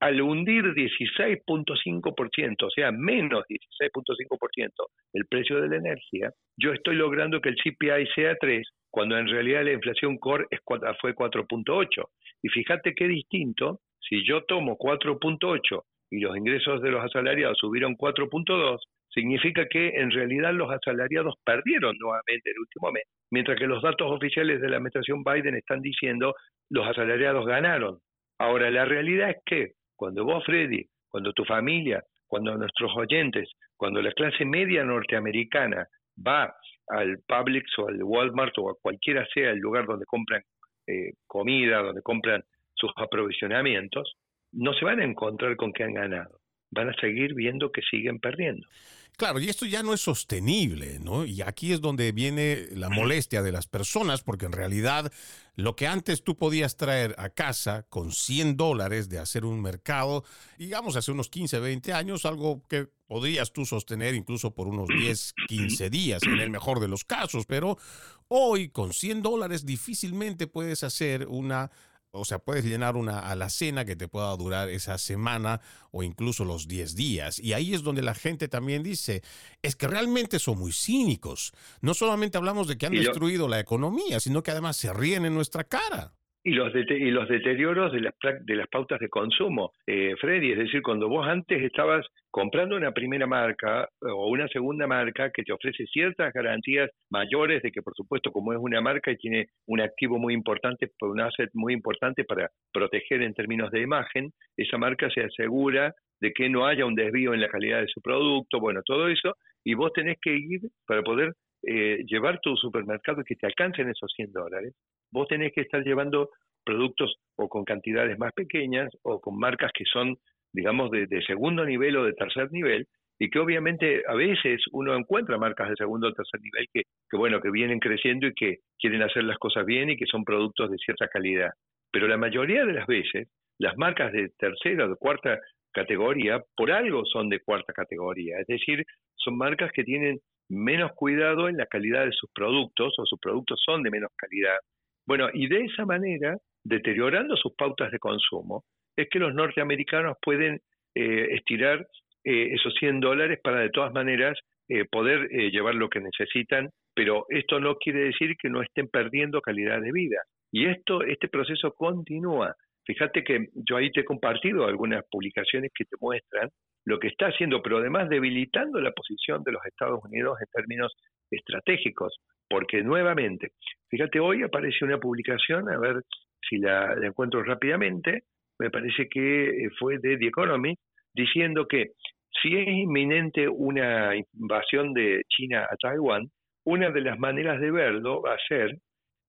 al 0.00 0.20
hundir 0.20 0.64
16.5%, 0.64 2.62
o 2.64 2.70
sea, 2.70 2.92
menos 2.92 3.44
16.5% 3.48 4.70
el 5.14 5.26
precio 5.26 5.60
de 5.60 5.68
la 5.68 5.76
energía, 5.76 6.30
yo 6.56 6.72
estoy 6.72 6.96
logrando 6.96 7.40
que 7.40 7.50
el 7.50 7.56
CPI 7.56 8.06
sea 8.14 8.36
3, 8.38 8.66
cuando 8.90 9.16
en 9.18 9.28
realidad 9.28 9.64
la 9.64 9.72
inflación 9.72 10.18
core 10.18 10.46
es, 10.50 10.60
fue 11.00 11.14
4.8. 11.14 12.04
Y 12.42 12.48
fíjate 12.48 12.94
qué 12.94 13.08
distinto, 13.08 13.80
si 14.00 14.24
yo 14.26 14.44
tomo 14.44 14.76
4.8 14.76 15.82
y 16.10 16.20
los 16.20 16.36
ingresos 16.36 16.82
de 16.82 16.90
los 16.90 17.02
asalariados 17.02 17.58
subieron 17.58 17.96
4.2, 17.96 18.78
significa 19.08 19.66
que 19.66 19.88
en 19.88 20.10
realidad 20.10 20.52
los 20.52 20.70
asalariados 20.70 21.34
perdieron 21.44 21.96
nuevamente 21.98 22.50
el 22.50 22.58
último 22.58 22.92
mes, 22.92 23.04
mientras 23.30 23.58
que 23.58 23.66
los 23.66 23.82
datos 23.82 24.10
oficiales 24.10 24.60
de 24.60 24.68
la 24.68 24.76
administración 24.76 25.22
Biden 25.22 25.54
están 25.54 25.80
diciendo 25.80 26.34
los 26.70 26.86
asalariados 26.86 27.46
ganaron. 27.46 27.98
Ahora, 28.38 28.70
la 28.70 28.84
realidad 28.84 29.30
es 29.30 29.36
que 29.46 29.72
cuando 29.96 30.24
vos, 30.24 30.44
Freddy, 30.44 30.84
cuando 31.08 31.32
tu 31.32 31.44
familia, 31.44 32.02
cuando 32.26 32.56
nuestros 32.56 32.92
oyentes, 32.96 33.48
cuando 33.76 34.02
la 34.02 34.12
clase 34.12 34.44
media 34.44 34.84
norteamericana 34.84 35.86
va 36.16 36.54
al 36.88 37.18
Publix 37.26 37.78
o 37.78 37.88
al 37.88 38.02
Walmart 38.02 38.56
o 38.58 38.70
a 38.70 38.74
cualquiera 38.80 39.26
sea 39.32 39.50
el 39.50 39.58
lugar 39.58 39.86
donde 39.86 40.04
compran 40.06 40.42
eh, 40.86 41.12
comida, 41.26 41.82
donde 41.82 42.02
compran 42.02 42.42
sus 42.74 42.90
aprovisionamientos, 42.96 44.16
no 44.52 44.74
se 44.74 44.84
van 44.84 45.00
a 45.00 45.04
encontrar 45.04 45.56
con 45.56 45.72
que 45.72 45.84
han 45.84 45.94
ganado. 45.94 46.38
Van 46.70 46.88
a 46.88 46.94
seguir 46.94 47.34
viendo 47.34 47.70
que 47.70 47.82
siguen 47.82 48.18
perdiendo. 48.18 48.66
Claro, 49.16 49.38
y 49.38 49.48
esto 49.48 49.64
ya 49.64 49.84
no 49.84 49.94
es 49.94 50.00
sostenible, 50.00 50.98
¿no? 50.98 51.24
Y 51.24 51.40
aquí 51.40 51.72
es 51.72 51.80
donde 51.80 52.10
viene 52.10 52.66
la 52.72 52.88
molestia 52.88 53.42
de 53.42 53.52
las 53.52 53.68
personas, 53.68 54.22
porque 54.22 54.46
en 54.46 54.52
realidad 54.52 55.12
lo 55.54 55.76
que 55.76 55.86
antes 55.86 56.24
tú 56.24 56.36
podías 56.36 56.76
traer 56.76 57.14
a 57.16 57.30
casa 57.30 57.86
con 57.88 58.10
100 58.10 58.56
dólares 58.56 59.08
de 59.08 59.20
hacer 59.20 59.44
un 59.44 59.62
mercado, 59.62 60.24
digamos 60.58 60.96
hace 60.96 61.12
unos 61.12 61.28
15, 61.28 61.60
20 61.60 61.92
años, 61.92 62.24
algo 62.24 62.64
que 62.68 62.88
podrías 63.06 63.52
tú 63.52 63.64
sostener 63.64 64.16
incluso 64.16 64.52
por 64.52 64.66
unos 64.66 64.88
10, 64.88 65.34
15 65.46 65.90
días, 65.90 66.22
en 66.24 66.40
el 66.40 66.50
mejor 66.50 66.80
de 66.80 66.88
los 66.88 67.04
casos, 67.04 67.46
pero 67.46 67.78
hoy 68.26 68.68
con 68.70 68.92
100 68.92 69.22
dólares 69.22 69.64
difícilmente 69.64 70.48
puedes 70.48 70.82
hacer 70.82 71.28
una 71.28 71.70
o 72.14 72.24
sea, 72.24 72.38
puedes 72.38 72.64
llenar 72.64 72.96
una 72.96 73.18
alacena 73.18 73.84
que 73.84 73.96
te 73.96 74.06
pueda 74.06 74.34
durar 74.36 74.68
esa 74.68 74.98
semana 74.98 75.60
o 75.90 76.02
incluso 76.04 76.44
los 76.44 76.68
10 76.68 76.94
días. 76.94 77.40
Y 77.40 77.52
ahí 77.52 77.74
es 77.74 77.82
donde 77.82 78.02
la 78.02 78.14
gente 78.14 78.46
también 78.46 78.84
dice, 78.84 79.22
es 79.62 79.74
que 79.74 79.88
realmente 79.88 80.38
son 80.38 80.58
muy 80.58 80.72
cínicos. 80.72 81.52
No 81.80 81.92
solamente 81.92 82.38
hablamos 82.38 82.68
de 82.68 82.78
que 82.78 82.86
han 82.86 82.92
destruido 82.92 83.48
la 83.48 83.58
economía, 83.58 84.20
sino 84.20 84.42
que 84.44 84.52
además 84.52 84.76
se 84.76 84.92
ríen 84.92 85.24
en 85.24 85.34
nuestra 85.34 85.64
cara. 85.64 86.14
Y 86.44 86.52
los, 86.52 86.74
y 86.74 87.10
los 87.10 87.26
deterioros 87.26 87.90
de 87.90 88.00
las, 88.00 88.14
de 88.42 88.54
las 88.54 88.68
pautas 88.68 89.00
de 89.00 89.08
consumo, 89.08 89.72
eh, 89.86 90.14
Freddy. 90.20 90.52
Es 90.52 90.58
decir, 90.58 90.82
cuando 90.82 91.08
vos 91.08 91.26
antes 91.26 91.62
estabas 91.62 92.06
comprando 92.30 92.76
una 92.76 92.92
primera 92.92 93.26
marca 93.26 93.88
o 94.00 94.28
una 94.28 94.46
segunda 94.48 94.86
marca 94.86 95.30
que 95.30 95.42
te 95.42 95.52
ofrece 95.54 95.86
ciertas 95.86 96.32
garantías 96.34 96.90
mayores 97.10 97.62
de 97.62 97.72
que, 97.72 97.80
por 97.80 97.94
supuesto, 97.96 98.30
como 98.30 98.52
es 98.52 98.58
una 98.60 98.82
marca 98.82 99.10
y 99.10 99.16
tiene 99.16 99.46
un 99.66 99.80
activo 99.80 100.18
muy 100.18 100.34
importante, 100.34 100.90
un 101.00 101.20
asset 101.20 101.48
muy 101.54 101.72
importante 101.72 102.24
para 102.24 102.50
proteger 102.72 103.22
en 103.22 103.32
términos 103.32 103.70
de 103.70 103.80
imagen, 103.80 104.30
esa 104.56 104.76
marca 104.76 105.08
se 105.10 105.22
asegura 105.22 105.94
de 106.20 106.32
que 106.32 106.50
no 106.50 106.66
haya 106.66 106.84
un 106.84 106.94
desvío 106.94 107.32
en 107.32 107.40
la 107.40 107.48
calidad 107.48 107.80
de 107.80 107.88
su 107.88 108.02
producto, 108.02 108.60
bueno, 108.60 108.82
todo 108.84 109.08
eso, 109.08 109.34
y 109.64 109.72
vos 109.74 109.92
tenés 109.94 110.18
que 110.20 110.34
ir 110.36 110.60
para 110.86 111.02
poder 111.02 111.32
eh, 111.66 112.04
llevar 112.06 112.40
tu 112.40 112.54
supermercado 112.56 113.22
y 113.22 113.24
que 113.24 113.36
te 113.36 113.46
alcancen 113.46 113.88
esos 113.88 114.12
100 114.14 114.32
dólares, 114.32 114.74
vos 115.14 115.28
tenés 115.28 115.52
que 115.52 115.60
estar 115.62 115.82
llevando 115.82 116.30
productos 116.64 117.14
o 117.36 117.48
con 117.48 117.64
cantidades 117.64 118.18
más 118.18 118.32
pequeñas 118.32 118.90
o 119.02 119.20
con 119.20 119.38
marcas 119.38 119.70
que 119.72 119.84
son, 119.84 120.16
digamos, 120.52 120.90
de, 120.90 121.06
segundo 121.24 121.64
nivel 121.64 121.96
o 121.96 122.04
de 122.04 122.14
tercer 122.14 122.50
nivel 122.50 122.86
y 123.18 123.30
que 123.30 123.38
obviamente 123.38 124.02
a 124.08 124.14
veces 124.14 124.60
uno 124.72 124.96
encuentra 124.96 125.38
marcas 125.38 125.68
de 125.70 125.76
segundo 125.76 126.08
o 126.08 126.12
tercer 126.12 126.40
nivel 126.40 126.66
que, 126.72 126.82
que, 127.08 127.16
bueno, 127.16 127.40
que 127.40 127.50
vienen 127.50 127.78
creciendo 127.78 128.26
y 128.26 128.34
que 128.34 128.58
quieren 128.76 129.02
hacer 129.02 129.22
las 129.22 129.38
cosas 129.38 129.64
bien 129.64 129.88
y 129.88 129.96
que 129.96 130.06
son 130.06 130.24
productos 130.24 130.68
de 130.70 130.78
cierta 130.78 131.06
calidad. 131.06 131.52
Pero 131.92 132.08
la 132.08 132.16
mayoría 132.16 132.64
de 132.64 132.72
las 132.72 132.88
veces, 132.88 133.28
las 133.58 133.76
marcas 133.76 134.12
de 134.12 134.30
tercera 134.36 134.86
o 134.86 134.88
de 134.88 134.96
cuarta 134.96 135.38
categoría, 135.72 136.42
por 136.56 136.72
algo 136.72 137.04
son 137.04 137.28
de 137.28 137.38
cuarta 137.38 137.72
categoría. 137.72 138.40
Es 138.40 138.48
decir, 138.48 138.84
son 139.14 139.38
marcas 139.38 139.70
que 139.70 139.84
tienen 139.84 140.18
menos 140.48 140.90
cuidado 140.92 141.48
en 141.48 141.56
la 141.56 141.66
calidad 141.66 142.04
de 142.04 142.12
sus 142.12 142.30
productos 142.32 142.94
o 142.98 143.06
sus 143.06 143.20
productos 143.20 143.62
son 143.64 143.84
de 143.84 143.90
menos 143.90 144.10
calidad. 144.16 144.58
Bueno, 145.06 145.28
y 145.32 145.48
de 145.48 145.64
esa 145.64 145.84
manera, 145.84 146.36
deteriorando 146.64 147.36
sus 147.36 147.54
pautas 147.54 147.90
de 147.90 147.98
consumo, 147.98 148.64
es 148.96 149.08
que 149.10 149.18
los 149.18 149.34
norteamericanos 149.34 150.16
pueden 150.22 150.60
eh, 150.94 151.28
estirar 151.32 151.86
eh, 152.24 152.54
esos 152.54 152.74
100 152.74 153.00
dólares 153.00 153.38
para 153.42 153.60
de 153.60 153.70
todas 153.70 153.92
maneras 153.92 154.38
eh, 154.68 154.84
poder 154.90 155.28
llevar 155.28 155.74
lo 155.74 155.90
que 155.90 156.00
necesitan, 156.00 156.70
pero 156.94 157.26
esto 157.28 157.60
no 157.60 157.76
quiere 157.76 158.04
decir 158.04 158.34
que 158.40 158.48
no 158.48 158.62
estén 158.62 158.88
perdiendo 158.88 159.42
calidad 159.42 159.80
de 159.80 159.92
vida. 159.92 160.22
Y 160.50 160.66
esto, 160.66 161.02
este 161.02 161.28
proceso 161.28 161.72
continúa. 161.72 162.54
Fíjate 162.86 163.24
que 163.24 163.48
yo 163.54 163.76
ahí 163.76 163.90
te 163.90 164.00
he 164.00 164.04
compartido 164.04 164.66
algunas 164.66 165.04
publicaciones 165.10 165.70
que 165.74 165.84
te 165.84 165.96
muestran 166.00 166.48
lo 166.86 166.98
que 166.98 167.08
está 167.08 167.26
haciendo, 167.26 167.62
pero 167.62 167.78
además 167.78 168.08
debilitando 168.08 168.80
la 168.80 168.92
posición 168.92 169.42
de 169.42 169.52
los 169.52 169.64
Estados 169.66 170.00
Unidos 170.04 170.38
en 170.40 170.46
términos 170.52 170.92
estratégicos, 171.30 172.14
porque 172.54 172.84
nuevamente, 172.84 173.50
fíjate, 173.90 174.20
hoy 174.20 174.44
aparece 174.44 174.84
una 174.84 174.98
publicación, 174.98 175.68
a 175.68 175.76
ver 175.76 176.02
si 176.48 176.58
la, 176.58 176.94
encuentro 177.02 177.42
rápidamente, 177.42 178.22
me 178.60 178.70
parece 178.70 179.08
que 179.08 179.48
eh, 179.48 179.70
fue 179.76 179.98
de 179.98 180.16
The 180.16 180.26
Economist, 180.28 180.80
diciendo 181.12 181.66
que 181.66 181.94
si 182.40 182.56
es 182.56 182.68
inminente 182.68 183.48
una 183.48 184.12
invasión 184.34 184.94
de 184.94 185.22
China 185.28 185.66
a 185.68 185.74
Taiwán, 185.74 186.28
una 186.64 186.92
de 186.92 187.00
las 187.00 187.18
maneras 187.18 187.60
de 187.60 187.72
verlo 187.72 188.22
va 188.22 188.34
a 188.34 188.46
ser 188.46 188.76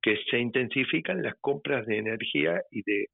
que 0.03 0.19
se 0.29 0.38
intensifican 0.38 1.23
las 1.23 1.33
compras 1.41 1.88
de 1.88 1.97
energía 1.97 2.61
y 2.69 2.83
de, 2.83 3.07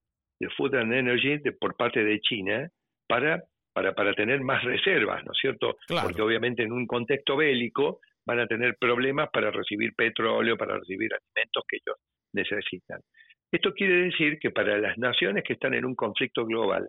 food 0.57 0.75
and 0.75 0.91
energy 0.91 1.39
por 1.57 1.77
parte 1.77 2.03
de 2.03 2.19
China 2.19 2.67
para 3.07 3.41
para, 3.73 3.93
para 3.93 4.13
tener 4.13 4.41
más 4.41 4.61
reservas, 4.65 5.23
¿no 5.23 5.31
es 5.31 5.37
cierto? 5.39 5.77
Porque 5.87 6.21
obviamente 6.21 6.63
en 6.63 6.73
un 6.73 6.85
contexto 6.85 7.37
bélico 7.37 8.01
van 8.25 8.39
a 8.39 8.47
tener 8.47 8.75
problemas 8.79 9.29
para 9.31 9.51
recibir 9.51 9.93
petróleo, 9.95 10.57
para 10.57 10.77
recibir 10.77 11.11
alimentos 11.13 11.63
que 11.67 11.77
ellos 11.77 11.97
necesitan. 12.33 12.99
Esto 13.51 13.73
quiere 13.73 14.05
decir 14.05 14.39
que 14.39 14.51
para 14.51 14.77
las 14.77 14.97
naciones 14.97 15.43
que 15.43 15.53
están 15.53 15.73
en 15.73 15.85
un 15.85 15.95
conflicto 15.95 16.45
global, 16.45 16.87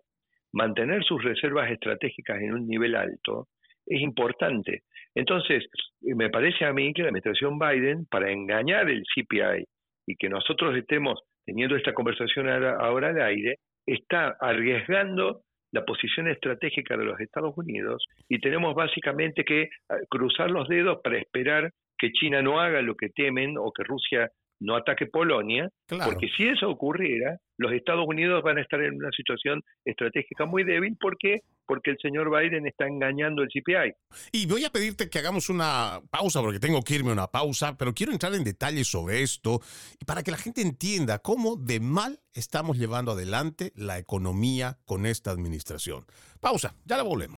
mantener 0.52 1.02
sus 1.04 1.22
reservas 1.22 1.70
estratégicas 1.70 2.40
en 2.40 2.54
un 2.54 2.66
nivel 2.68 2.94
alto 2.94 3.48
es 3.86 4.00
importante. 4.00 4.82
Entonces, 5.14 5.64
me 6.00 6.30
parece 6.30 6.64
a 6.64 6.72
mí 6.72 6.92
que 6.94 7.02
la 7.02 7.08
administración 7.08 7.58
Biden, 7.58 8.06
para 8.06 8.30
engañar 8.30 8.88
el 8.88 9.02
CPI 9.02 9.64
y 10.06 10.16
que 10.16 10.28
nosotros 10.28 10.76
estemos 10.76 11.20
teniendo 11.44 11.76
esta 11.76 11.92
conversación 11.92 12.48
ahora, 12.48 12.76
ahora 12.78 13.08
al 13.08 13.20
aire, 13.22 13.56
está 13.86 14.36
arriesgando 14.40 15.42
la 15.72 15.84
posición 15.84 16.28
estratégica 16.28 16.96
de 16.96 17.04
los 17.04 17.18
Estados 17.20 17.56
Unidos 17.56 18.06
y 18.28 18.38
tenemos 18.38 18.74
básicamente 18.74 19.44
que 19.44 19.68
ah, 19.88 19.96
cruzar 20.08 20.50
los 20.50 20.68
dedos 20.68 21.00
para 21.02 21.18
esperar 21.18 21.72
que 21.98 22.12
China 22.12 22.42
no 22.42 22.60
haga 22.60 22.82
lo 22.82 22.94
que 22.94 23.08
temen 23.08 23.56
o 23.58 23.72
que 23.72 23.84
Rusia 23.84 24.30
no 24.62 24.76
ataque 24.76 25.06
Polonia, 25.06 25.68
porque 25.88 26.28
si 26.36 26.46
eso 26.48 26.68
ocurriera, 26.68 27.38
los 27.58 27.72
Estados 27.72 28.04
Unidos 28.06 28.42
van 28.42 28.58
a 28.58 28.62
estar 28.62 28.80
en 28.82 28.94
una 28.94 29.10
situación 29.10 29.60
estratégica 29.84 30.46
muy 30.46 30.64
débil. 30.64 30.96
¿Por 30.98 31.16
qué? 31.18 31.40
Porque 31.66 31.90
el 31.90 31.98
señor 32.00 32.30
Biden 32.30 32.66
está 32.66 32.86
engañando 32.86 33.42
el 33.42 33.48
CPI. 33.48 33.92
Y 34.32 34.46
voy 34.46 34.64
a 34.64 34.70
pedirte 34.70 35.10
que 35.10 35.18
hagamos 35.18 35.48
una 35.50 36.00
pausa, 36.10 36.40
porque 36.40 36.60
tengo 36.60 36.82
que 36.82 36.94
irme 36.94 37.10
a 37.10 37.14
una 37.14 37.26
pausa, 37.26 37.76
pero 37.76 37.92
quiero 37.92 38.12
entrar 38.12 38.34
en 38.34 38.44
detalles 38.44 38.88
sobre 38.88 39.22
esto 39.22 39.60
y 40.00 40.04
para 40.04 40.22
que 40.22 40.30
la 40.30 40.38
gente 40.38 40.62
entienda 40.62 41.18
cómo 41.18 41.56
de 41.56 41.80
mal 41.80 42.20
estamos 42.32 42.78
llevando 42.78 43.12
adelante 43.12 43.72
la 43.74 43.98
economía 43.98 44.78
con 44.84 45.06
esta 45.06 45.30
administración. 45.30 46.04
Pausa, 46.40 46.74
ya 46.84 46.96
la 46.96 47.02
volvemos. 47.02 47.36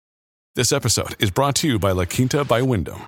This 0.56 0.72
episode 0.72 1.16
is 1.20 1.32
brought 1.32 1.56
to 1.62 1.68
you 1.68 1.80
by 1.80 1.94
La 1.94 2.06
Quinta 2.06 2.44
by 2.44 2.62
Wyndham. 2.62 3.08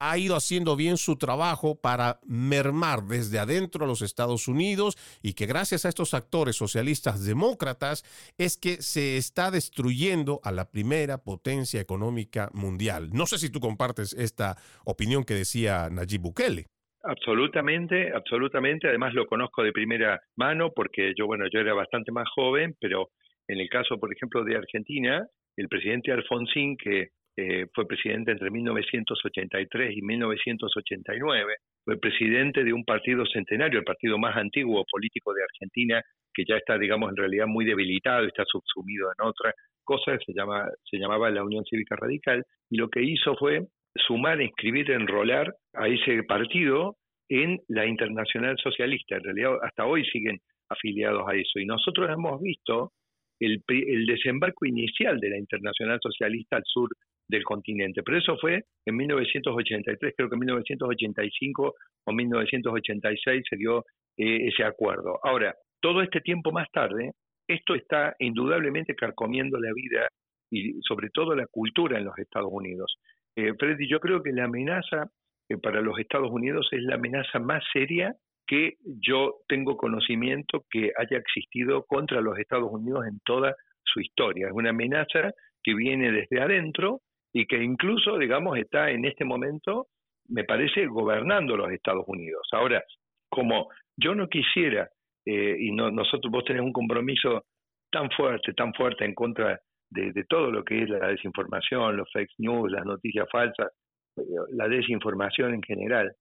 ha 0.00 0.18
ido 0.18 0.34
haciendo 0.34 0.76
bien 0.76 0.96
su 0.96 1.16
trabajo 1.16 1.78
para 1.80 2.18
mermar 2.26 3.02
desde 3.02 3.38
adentro 3.38 3.84
a 3.84 3.88
los 3.88 4.02
Estados 4.02 4.48
Unidos 4.48 4.96
y 5.22 5.34
que 5.34 5.46
gracias 5.46 5.84
a 5.84 5.90
estos 5.90 6.14
actores 6.14 6.56
socialistas 6.56 7.24
demócratas 7.24 8.02
es 8.38 8.56
que 8.56 8.82
se 8.82 9.18
está 9.18 9.50
destruyendo 9.50 10.40
a 10.42 10.52
la 10.52 10.70
primera 10.70 11.18
potencia 11.18 11.80
económica 11.80 12.50
mundial. 12.54 13.10
No 13.12 13.26
sé 13.26 13.38
si 13.38 13.50
tú 13.52 13.60
compartes 13.60 14.14
esta 14.14 14.56
opinión 14.84 15.24
que 15.24 15.34
decía 15.34 15.88
Nayib 15.90 16.22
Bukele. 16.22 16.66
Absolutamente, 17.02 18.12
absolutamente. 18.14 18.88
Además 18.88 19.14
lo 19.14 19.26
conozco 19.26 19.62
de 19.62 19.72
primera 19.72 20.20
mano 20.36 20.70
porque 20.74 21.12
yo, 21.16 21.26
bueno, 21.26 21.44
yo 21.52 21.60
era 21.60 21.74
bastante 21.74 22.10
más 22.12 22.28
joven, 22.34 22.74
pero 22.80 23.10
en 23.48 23.58
el 23.58 23.68
caso, 23.68 23.98
por 23.98 24.12
ejemplo, 24.12 24.44
de 24.44 24.56
Argentina, 24.56 25.26
el 25.56 25.68
presidente 25.68 26.12
Alfonsín, 26.12 26.76
que 26.76 27.08
eh, 27.36 27.66
fue 27.74 27.86
presidente 27.86 28.32
entre 28.32 28.50
1983 28.50 29.96
y 29.96 30.02
1989, 30.02 31.54
fue 31.84 31.96
presidente 31.98 32.64
de 32.64 32.72
un 32.72 32.84
partido 32.84 33.24
centenario, 33.26 33.78
el 33.78 33.84
partido 33.84 34.18
más 34.18 34.36
antiguo 34.36 34.84
político 34.90 35.32
de 35.32 35.42
Argentina, 35.42 36.02
que 36.34 36.44
ya 36.46 36.56
está, 36.56 36.78
digamos, 36.78 37.10
en 37.10 37.16
realidad 37.16 37.46
muy 37.46 37.64
debilitado, 37.64 38.26
está 38.26 38.44
subsumido 38.44 39.08
en 39.08 39.26
otra 39.26 39.54
cosa, 39.84 40.18
se, 40.24 40.32
llama, 40.32 40.68
se 40.84 40.98
llamaba 40.98 41.30
la 41.30 41.44
Unión 41.44 41.64
Cívica 41.64 41.96
Radical, 41.96 42.44
y 42.68 42.76
lo 42.76 42.88
que 42.88 43.02
hizo 43.02 43.34
fue 43.36 43.66
sumar, 44.06 44.40
inscribir, 44.40 44.90
enrolar 44.90 45.52
a 45.74 45.88
ese 45.88 46.22
partido 46.24 46.96
en 47.28 47.60
la 47.68 47.86
Internacional 47.86 48.56
Socialista. 48.58 49.16
En 49.16 49.24
realidad, 49.24 49.52
hasta 49.62 49.86
hoy 49.86 50.04
siguen 50.04 50.38
afiliados 50.68 51.28
a 51.28 51.34
eso. 51.34 51.58
Y 51.58 51.66
nosotros 51.66 52.08
hemos 52.10 52.40
visto 52.40 52.92
el, 53.40 53.62
el 53.68 54.06
desembarco 54.06 54.66
inicial 54.66 55.18
de 55.18 55.30
la 55.30 55.38
Internacional 55.38 55.98
Socialista 56.02 56.56
al 56.56 56.64
sur 56.66 56.88
del 57.30 57.44
continente. 57.44 58.02
Pero 58.02 58.18
eso 58.18 58.36
fue 58.38 58.64
en 58.84 58.96
1983, 58.96 60.14
creo 60.16 60.28
que 60.28 60.34
en 60.34 60.40
1985 60.40 61.74
o 62.04 62.12
1986 62.12 63.44
se 63.48 63.56
dio 63.56 63.84
eh, 64.16 64.48
ese 64.48 64.64
acuerdo. 64.64 65.18
Ahora, 65.22 65.54
todo 65.80 66.02
este 66.02 66.20
tiempo 66.20 66.52
más 66.52 66.68
tarde, 66.72 67.12
esto 67.48 67.74
está 67.74 68.14
indudablemente 68.18 68.94
carcomiendo 68.94 69.58
la 69.58 69.72
vida 69.72 70.08
y 70.50 70.80
sobre 70.82 71.10
todo 71.10 71.34
la 71.34 71.46
cultura 71.46 71.98
en 71.98 72.04
los 72.04 72.18
Estados 72.18 72.50
Unidos. 72.52 72.96
Eh, 73.36 73.52
Freddy, 73.58 73.88
yo 73.88 74.00
creo 74.00 74.22
que 74.22 74.32
la 74.32 74.44
amenaza 74.44 75.10
eh, 75.48 75.56
para 75.56 75.80
los 75.80 75.98
Estados 75.98 76.30
Unidos 76.30 76.68
es 76.72 76.82
la 76.82 76.96
amenaza 76.96 77.38
más 77.38 77.62
seria 77.72 78.14
que 78.46 78.74
yo 78.84 79.36
tengo 79.46 79.76
conocimiento 79.76 80.64
que 80.68 80.90
haya 80.98 81.18
existido 81.18 81.84
contra 81.86 82.20
los 82.20 82.36
Estados 82.36 82.68
Unidos 82.72 83.06
en 83.06 83.20
toda 83.24 83.54
su 83.84 84.00
historia. 84.00 84.48
Es 84.48 84.52
una 84.52 84.70
amenaza 84.70 85.32
que 85.62 85.74
viene 85.74 86.10
desde 86.10 86.40
adentro 86.40 87.00
y 87.32 87.46
que 87.46 87.62
incluso, 87.62 88.18
digamos, 88.18 88.58
está 88.58 88.90
en 88.90 89.04
este 89.04 89.24
momento, 89.24 89.86
me 90.28 90.44
parece, 90.44 90.86
gobernando 90.86 91.56
los 91.56 91.70
Estados 91.70 92.04
Unidos. 92.06 92.48
Ahora, 92.52 92.82
como 93.28 93.68
yo 93.96 94.14
no 94.14 94.28
quisiera, 94.28 94.88
eh, 95.24 95.56
y 95.58 95.72
no, 95.72 95.90
nosotros 95.90 96.30
vos 96.30 96.44
tenés 96.44 96.62
un 96.62 96.72
compromiso 96.72 97.44
tan 97.90 98.10
fuerte, 98.10 98.52
tan 98.54 98.72
fuerte 98.74 99.04
en 99.04 99.14
contra 99.14 99.60
de, 99.90 100.24
todo 100.28 100.50
lo 100.50 100.64
que 100.64 100.82
es 100.82 100.88
la 100.88 101.08
desinformación, 101.08 101.96
los 101.96 102.10
fake 102.12 102.30
news, 102.38 102.70
las 102.70 102.84
noticias 102.84 103.28
falsas, 103.30 103.68
eh, 104.16 104.22
la 104.50 104.68
desinformación 104.68 105.54
en 105.54 105.62
general, 105.62 106.12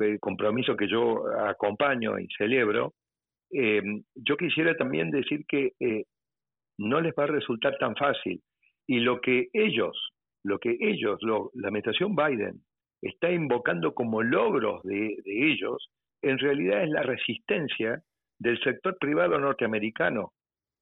el 0.00 0.20
compromiso 0.20 0.76
que 0.76 0.88
yo 0.88 1.24
acompaño 1.44 2.18
y 2.20 2.28
celebro, 2.36 2.94
eh, 3.50 3.82
yo 4.14 4.36
quisiera 4.36 4.76
también 4.76 5.10
decir 5.10 5.44
que 5.48 5.72
no 6.78 7.00
les 7.00 7.12
va 7.18 7.24
a 7.24 7.26
resultar 7.26 7.76
tan 7.78 7.96
fácil. 7.96 8.40
Y 8.86 9.00
lo 9.00 9.20
que 9.20 9.48
ellos 9.52 9.96
lo 10.48 10.58
que 10.58 10.76
ellos, 10.80 11.18
la 11.22 11.68
administración 11.68 12.16
Biden, 12.16 12.60
está 13.02 13.30
invocando 13.30 13.94
como 13.94 14.22
logros 14.22 14.82
de, 14.82 15.16
ellos, 15.24 15.90
en 16.22 16.38
realidad 16.38 16.82
es 16.82 16.90
la 16.90 17.02
resistencia 17.02 18.02
del 18.38 18.58
sector 18.60 18.96
privado 18.98 19.38
norteamericano. 19.38 20.32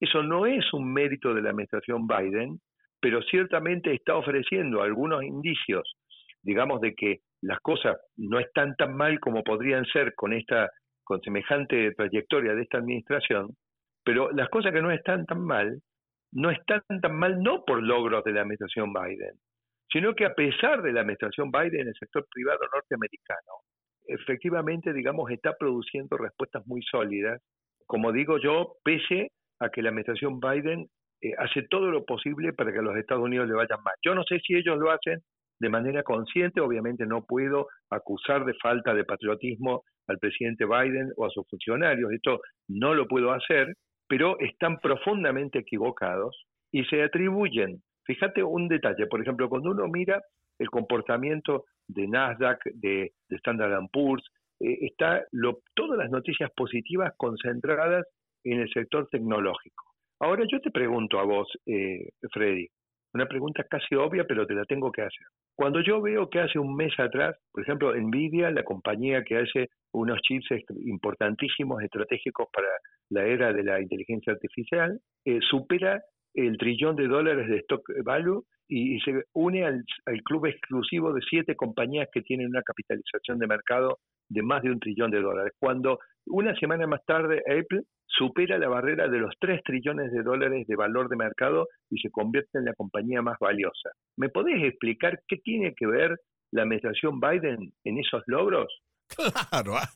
Eso 0.00 0.22
no 0.22 0.46
es 0.46 0.64
un 0.72 0.92
mérito 0.92 1.34
de 1.34 1.42
la 1.42 1.50
administración 1.50 2.06
Biden, 2.06 2.58
pero 3.00 3.22
ciertamente 3.22 3.92
está 3.92 4.16
ofreciendo 4.16 4.82
algunos 4.82 5.22
indicios, 5.22 5.96
digamos, 6.42 6.80
de 6.80 6.94
que 6.94 7.18
las 7.42 7.60
cosas 7.60 7.96
no 8.16 8.38
están 8.38 8.74
tan 8.76 8.96
mal 8.96 9.20
como 9.20 9.42
podrían 9.42 9.84
ser 9.86 10.14
con 10.14 10.32
esta 10.32 10.70
con 11.04 11.20
semejante 11.20 11.92
trayectoria 11.92 12.54
de 12.54 12.62
esta 12.62 12.78
administración, 12.78 13.50
pero 14.04 14.32
las 14.32 14.48
cosas 14.48 14.72
que 14.72 14.82
no 14.82 14.90
están 14.90 15.24
tan 15.24 15.40
mal 15.40 15.80
no 16.32 16.50
están 16.50 16.82
tan 17.00 17.16
mal 17.16 17.40
no 17.40 17.64
por 17.64 17.82
logros 17.82 18.24
de 18.24 18.32
la 18.32 18.40
administración 18.40 18.92
Biden, 18.92 19.34
sino 19.96 20.14
que 20.14 20.26
a 20.26 20.34
pesar 20.34 20.82
de 20.82 20.92
la 20.92 21.00
administración 21.00 21.50
Biden, 21.50 21.88
el 21.88 21.94
sector 21.98 22.26
privado 22.30 22.60
norteamericano 22.70 23.62
efectivamente, 24.06 24.92
digamos, 24.92 25.30
está 25.30 25.54
produciendo 25.58 26.18
respuestas 26.18 26.66
muy 26.66 26.82
sólidas, 26.82 27.40
como 27.86 28.12
digo 28.12 28.38
yo, 28.38 28.74
pese 28.84 29.32
a 29.58 29.70
que 29.70 29.80
la 29.80 29.88
administración 29.88 30.38
Biden 30.38 30.86
eh, 31.22 31.32
hace 31.38 31.62
todo 31.70 31.90
lo 31.90 32.04
posible 32.04 32.52
para 32.52 32.72
que 32.72 32.78
a 32.78 32.82
los 32.82 32.94
Estados 32.98 33.24
Unidos 33.24 33.48
le 33.48 33.54
vayan 33.54 33.82
mal. 33.82 33.94
Yo 34.04 34.14
no 34.14 34.22
sé 34.24 34.38
si 34.40 34.54
ellos 34.54 34.78
lo 34.78 34.90
hacen 34.90 35.20
de 35.60 35.68
manera 35.70 36.02
consciente, 36.02 36.60
obviamente 36.60 37.06
no 37.06 37.24
puedo 37.24 37.68
acusar 37.88 38.44
de 38.44 38.52
falta 38.62 38.92
de 38.92 39.04
patriotismo 39.04 39.82
al 40.08 40.18
presidente 40.18 40.66
Biden 40.66 41.10
o 41.16 41.24
a 41.24 41.30
sus 41.30 41.48
funcionarios, 41.48 42.12
esto 42.12 42.40
no 42.68 42.92
lo 42.94 43.08
puedo 43.08 43.32
hacer, 43.32 43.72
pero 44.06 44.38
están 44.40 44.78
profundamente 44.78 45.60
equivocados 45.60 46.44
y 46.70 46.84
se 46.84 47.02
atribuyen 47.02 47.80
Fíjate 48.06 48.42
un 48.42 48.68
detalle, 48.68 49.06
por 49.06 49.20
ejemplo, 49.20 49.48
cuando 49.48 49.70
uno 49.70 49.88
mira 49.88 50.22
el 50.58 50.70
comportamiento 50.70 51.64
de 51.88 52.06
Nasdaq, 52.06 52.62
de, 52.74 53.12
Standard 53.28 53.90
Poor's, 53.92 54.24
eh, 54.60 54.78
está 54.86 55.24
lo, 55.32 55.60
todas 55.74 55.98
las 55.98 56.10
noticias 56.10 56.50
positivas 56.56 57.12
concentradas 57.16 58.06
en 58.44 58.60
el 58.60 58.68
sector 58.72 59.08
tecnológico. 59.10 59.84
Ahora 60.20 60.44
yo 60.50 60.60
te 60.60 60.70
pregunto 60.70 61.18
a 61.18 61.24
vos, 61.24 61.48
eh, 61.66 62.08
Freddy, 62.32 62.66
una 63.12 63.26
pregunta 63.26 63.64
casi 63.64 63.94
obvia, 63.94 64.24
pero 64.24 64.46
te 64.46 64.54
la 64.54 64.64
tengo 64.64 64.92
que 64.92 65.02
hacer. 65.02 65.26
Cuando 65.54 65.80
yo 65.80 66.02
veo 66.02 66.28
que 66.28 66.40
hace 66.40 66.58
un 66.58 66.76
mes 66.76 66.92
atrás, 66.98 67.34
por 67.50 67.62
ejemplo, 67.62 67.94
Nvidia, 67.94 68.50
la 68.50 68.62
compañía 68.62 69.24
que 69.24 69.38
hace 69.38 69.70
unos 69.92 70.20
chips 70.20 70.48
importantísimos, 70.84 71.82
estratégicos 71.82 72.48
para 72.52 72.68
la 73.08 73.24
era 73.24 73.52
de 73.52 73.62
la 73.62 73.80
inteligencia 73.80 74.34
artificial, 74.34 75.00
eh, 75.24 75.38
supera 75.48 76.02
el 76.36 76.58
trillón 76.58 76.96
de 76.96 77.08
dólares 77.08 77.48
de 77.48 77.58
stock 77.58 77.82
value 78.04 78.44
y, 78.68 78.98
se 79.00 79.24
une 79.32 79.64
al, 79.64 79.84
club 80.24 80.46
exclusivo 80.46 81.12
de 81.12 81.20
siete 81.28 81.54
compañías 81.54 82.08
que 82.12 82.22
tienen 82.22 82.48
una 82.48 82.62
capitalización 82.62 83.38
de 83.38 83.46
mercado 83.46 83.98
de 84.28 84.42
más 84.42 84.62
de 84.62 84.70
un 84.70 84.80
trillón 84.80 85.10
de 85.10 85.20
dólares. 85.20 85.52
Cuando 85.58 85.98
una 86.26 86.54
semana 86.56 86.86
más 86.86 87.04
tarde 87.06 87.42
Apple 87.46 87.82
supera 88.06 88.58
la 88.58 88.68
barrera 88.68 89.08
de 89.08 89.18
los 89.18 89.34
3 89.40 89.60
trillones 89.64 90.12
de 90.12 90.22
dólares 90.22 90.66
de 90.66 90.76
valor 90.76 91.08
de 91.08 91.16
mercado 91.16 91.66
y 91.90 91.98
se 91.98 92.10
convierte 92.10 92.58
en 92.58 92.64
la 92.64 92.74
compañía 92.74 93.22
más 93.22 93.36
valiosa. 93.40 93.90
¿Me 94.16 94.28
podés 94.28 94.62
explicar 94.62 95.20
qué 95.28 95.36
tiene 95.38 95.74
que 95.76 95.86
ver 95.86 96.16
la 96.52 96.62
administración 96.62 97.20
Biden 97.20 97.72
en 97.84 97.98
esos 97.98 98.22
logros? 98.26 98.68
Claro, 99.50 99.76
ah, 99.76 99.88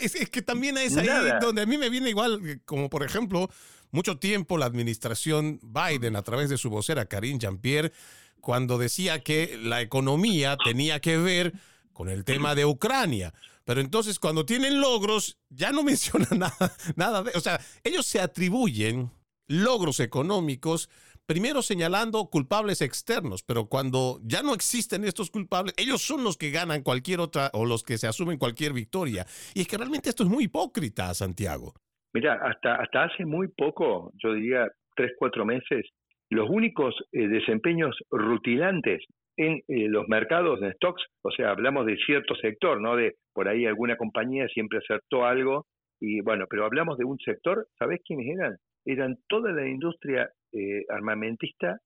es, 0.00 0.28
que 0.30 0.42
también 0.42 0.76
es 0.76 0.96
ahí 0.96 1.08
donde 1.40 1.62
a 1.62 1.66
mí 1.66 1.78
me 1.78 1.88
viene 1.88 2.10
igual, 2.10 2.38
como 2.66 2.90
por 2.90 3.02
ejemplo, 3.02 3.48
mucho 3.90 4.18
tiempo 4.18 4.58
la 4.58 4.66
administración 4.66 5.60
Biden 5.62 6.16
a 6.16 6.22
través 6.22 6.48
de 6.50 6.58
su 6.58 6.70
vocera 6.70 7.06
Karine 7.06 7.38
Jean-Pierre, 7.38 7.92
cuando 8.40 8.78
decía 8.78 9.22
que 9.22 9.58
la 9.60 9.80
economía 9.80 10.56
tenía 10.62 11.00
que 11.00 11.16
ver 11.18 11.52
con 11.92 12.08
el 12.08 12.24
tema 12.24 12.54
de 12.54 12.64
Ucrania. 12.64 13.34
Pero 13.64 13.80
entonces 13.80 14.18
cuando 14.18 14.46
tienen 14.46 14.80
logros, 14.80 15.38
ya 15.50 15.72
no 15.72 15.82
mencionan 15.84 16.38
nada, 16.38 16.76
nada 16.96 17.22
de, 17.22 17.32
o 17.34 17.40
sea, 17.40 17.60
ellos 17.84 18.06
se 18.06 18.20
atribuyen 18.20 19.10
logros 19.46 20.00
económicos, 20.00 20.88
primero 21.26 21.60
señalando 21.62 22.30
culpables 22.30 22.80
externos, 22.80 23.42
pero 23.42 23.68
cuando 23.68 24.20
ya 24.24 24.42
no 24.42 24.54
existen 24.54 25.04
estos 25.04 25.30
culpables, 25.30 25.74
ellos 25.76 26.00
son 26.00 26.24
los 26.24 26.36
que 26.36 26.50
ganan 26.50 26.82
cualquier 26.82 27.20
otra 27.20 27.50
o 27.52 27.66
los 27.66 27.82
que 27.82 27.98
se 27.98 28.06
asumen 28.06 28.38
cualquier 28.38 28.72
victoria. 28.72 29.26
Y 29.54 29.62
es 29.62 29.68
que 29.68 29.76
realmente 29.76 30.08
esto 30.08 30.22
es 30.22 30.30
muy 30.30 30.44
hipócrita, 30.44 31.12
Santiago. 31.12 31.74
Mira, 32.14 32.34
hasta, 32.34 32.76
hasta 32.76 33.04
hace 33.04 33.24
muy 33.24 33.48
poco, 33.48 34.12
yo 34.22 34.32
diría 34.34 34.68
tres, 34.96 35.12
cuatro 35.18 35.44
meses, 35.44 35.86
los 36.30 36.48
únicos 36.48 36.94
eh, 37.12 37.28
desempeños 37.28 37.96
rutilantes 38.10 39.04
en 39.36 39.62
eh, 39.68 39.88
los 39.88 40.08
mercados 40.08 40.60
de 40.60 40.72
stocks, 40.72 41.02
o 41.22 41.30
sea, 41.30 41.50
hablamos 41.50 41.86
de 41.86 41.96
cierto 41.96 42.34
sector, 42.34 42.80
¿no? 42.80 42.96
De 42.96 43.14
por 43.32 43.48
ahí 43.48 43.66
alguna 43.66 43.96
compañía 43.96 44.48
siempre 44.48 44.78
acertó 44.78 45.24
algo, 45.24 45.66
y 46.00 46.20
bueno, 46.20 46.46
pero 46.48 46.64
hablamos 46.64 46.98
de 46.98 47.04
un 47.04 47.18
sector, 47.18 47.66
¿sabés 47.78 48.00
quiénes 48.04 48.36
eran? 48.36 48.56
Eran 48.84 49.16
toda 49.28 49.52
la 49.52 49.66
industria 49.66 50.28
eh, 50.52 50.84
armamentista 50.88 51.78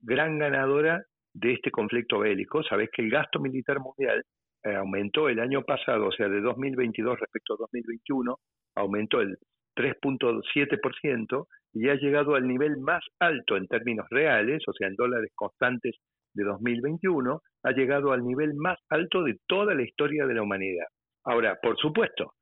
gran 0.00 0.38
ganadora 0.38 1.02
de 1.34 1.52
este 1.52 1.70
conflicto 1.70 2.20
bélico. 2.20 2.62
Sabés 2.62 2.90
que 2.92 3.02
el 3.02 3.10
gasto 3.10 3.40
militar 3.40 3.78
mundial 3.80 4.24
eh, 4.64 4.74
aumentó 4.74 5.28
el 5.28 5.40
año 5.40 5.62
pasado, 5.62 6.08
o 6.08 6.12
sea, 6.12 6.28
de 6.28 6.40
2022 6.40 7.18
respecto 7.18 7.54
a 7.54 7.56
2021, 7.60 8.36
aumentó 8.76 9.20
el 9.20 9.36
3.7% 9.76 11.46
y 11.72 11.88
ha 11.88 11.94
llegado 11.94 12.34
al 12.34 12.46
nivel 12.46 12.78
más 12.78 13.04
alto 13.18 13.56
en 13.56 13.66
términos 13.66 14.06
reales, 14.10 14.62
o 14.66 14.72
sea, 14.72 14.88
en 14.88 14.96
dólares 14.96 15.30
constantes 15.34 15.96
de 16.34 16.44
2021 16.44 17.40
ha 17.62 17.70
llegado 17.72 18.12
al 18.12 18.24
nivel 18.24 18.54
más 18.54 18.78
alto 18.88 19.22
de 19.22 19.36
toda 19.46 19.74
la 19.74 19.82
historia 19.82 20.26
de 20.26 20.34
la 20.34 20.42
humanidad. 20.42 20.86
Ahora, 21.24 21.58
por 21.62 21.76
supuesto, 21.76 22.32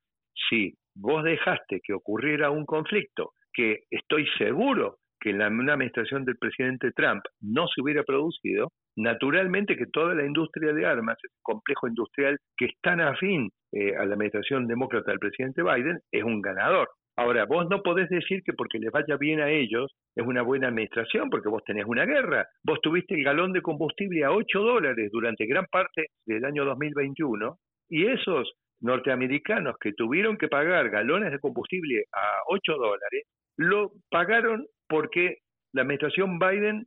si 0.49 0.73
vos 0.95 1.23
dejaste 1.23 1.81
que 1.83 1.93
ocurriera 1.93 2.49
un 2.49 2.65
conflicto 2.65 3.33
que 3.53 3.79
estoy 3.89 4.25
seguro 4.37 4.97
que 5.19 5.31
en 5.31 5.39
la 5.39 5.47
administración 5.47 6.23
del 6.23 6.37
presidente 6.37 6.91
Trump 6.95 7.23
no 7.41 7.67
se 7.67 7.81
hubiera 7.81 8.03
producido, 8.03 8.71
naturalmente 8.95 9.75
que 9.75 9.87
toda 9.87 10.15
la 10.15 10.25
industria 10.25 10.71
de 10.71 10.85
armas, 10.85 11.17
ese 11.21 11.35
complejo 11.41 11.87
industrial 11.87 12.37
que 12.55 12.65
es 12.65 12.71
tan 12.81 13.01
afín 13.01 13.49
eh, 13.73 13.95
a 13.97 14.05
la 14.05 14.13
administración 14.13 14.65
demócrata 14.65 15.11
del 15.11 15.19
presidente 15.19 15.61
Biden, 15.61 15.99
es 16.11 16.23
un 16.23 16.41
ganador. 16.41 16.89
Ahora, 17.19 17.43
vos 17.43 17.67
no 17.69 17.81
podés 17.81 18.07
decir 18.07 18.41
que 18.45 18.53
porque 18.53 18.79
les 18.79 18.91
vaya 18.91 19.17
bien 19.17 19.41
a 19.41 19.49
ellos 19.49 19.93
es 20.15 20.25
una 20.25 20.41
buena 20.41 20.69
administración, 20.69 21.29
porque 21.29 21.49
vos 21.49 21.61
tenés 21.65 21.83
una 21.85 22.05
guerra. 22.05 22.47
Vos 22.63 22.79
tuviste 22.81 23.13
el 23.13 23.25
galón 23.25 23.51
de 23.51 23.61
combustible 23.61 24.23
a 24.23 24.31
8 24.31 24.59
dólares 24.61 25.09
durante 25.11 25.45
gran 25.45 25.65
parte 25.65 26.05
del 26.25 26.45
año 26.45 26.63
2021 26.63 27.57
y 27.89 28.07
esos 28.07 28.53
norteamericanos 28.79 29.75
que 29.81 29.91
tuvieron 29.91 30.37
que 30.37 30.47
pagar 30.47 30.89
galones 30.89 31.33
de 31.33 31.39
combustible 31.39 32.05
a 32.13 32.37
8 32.47 32.77
dólares, 32.77 33.25
lo 33.57 33.91
pagaron 34.09 34.65
porque 34.87 35.39
la 35.73 35.81
administración 35.81 36.39
Biden 36.39 36.85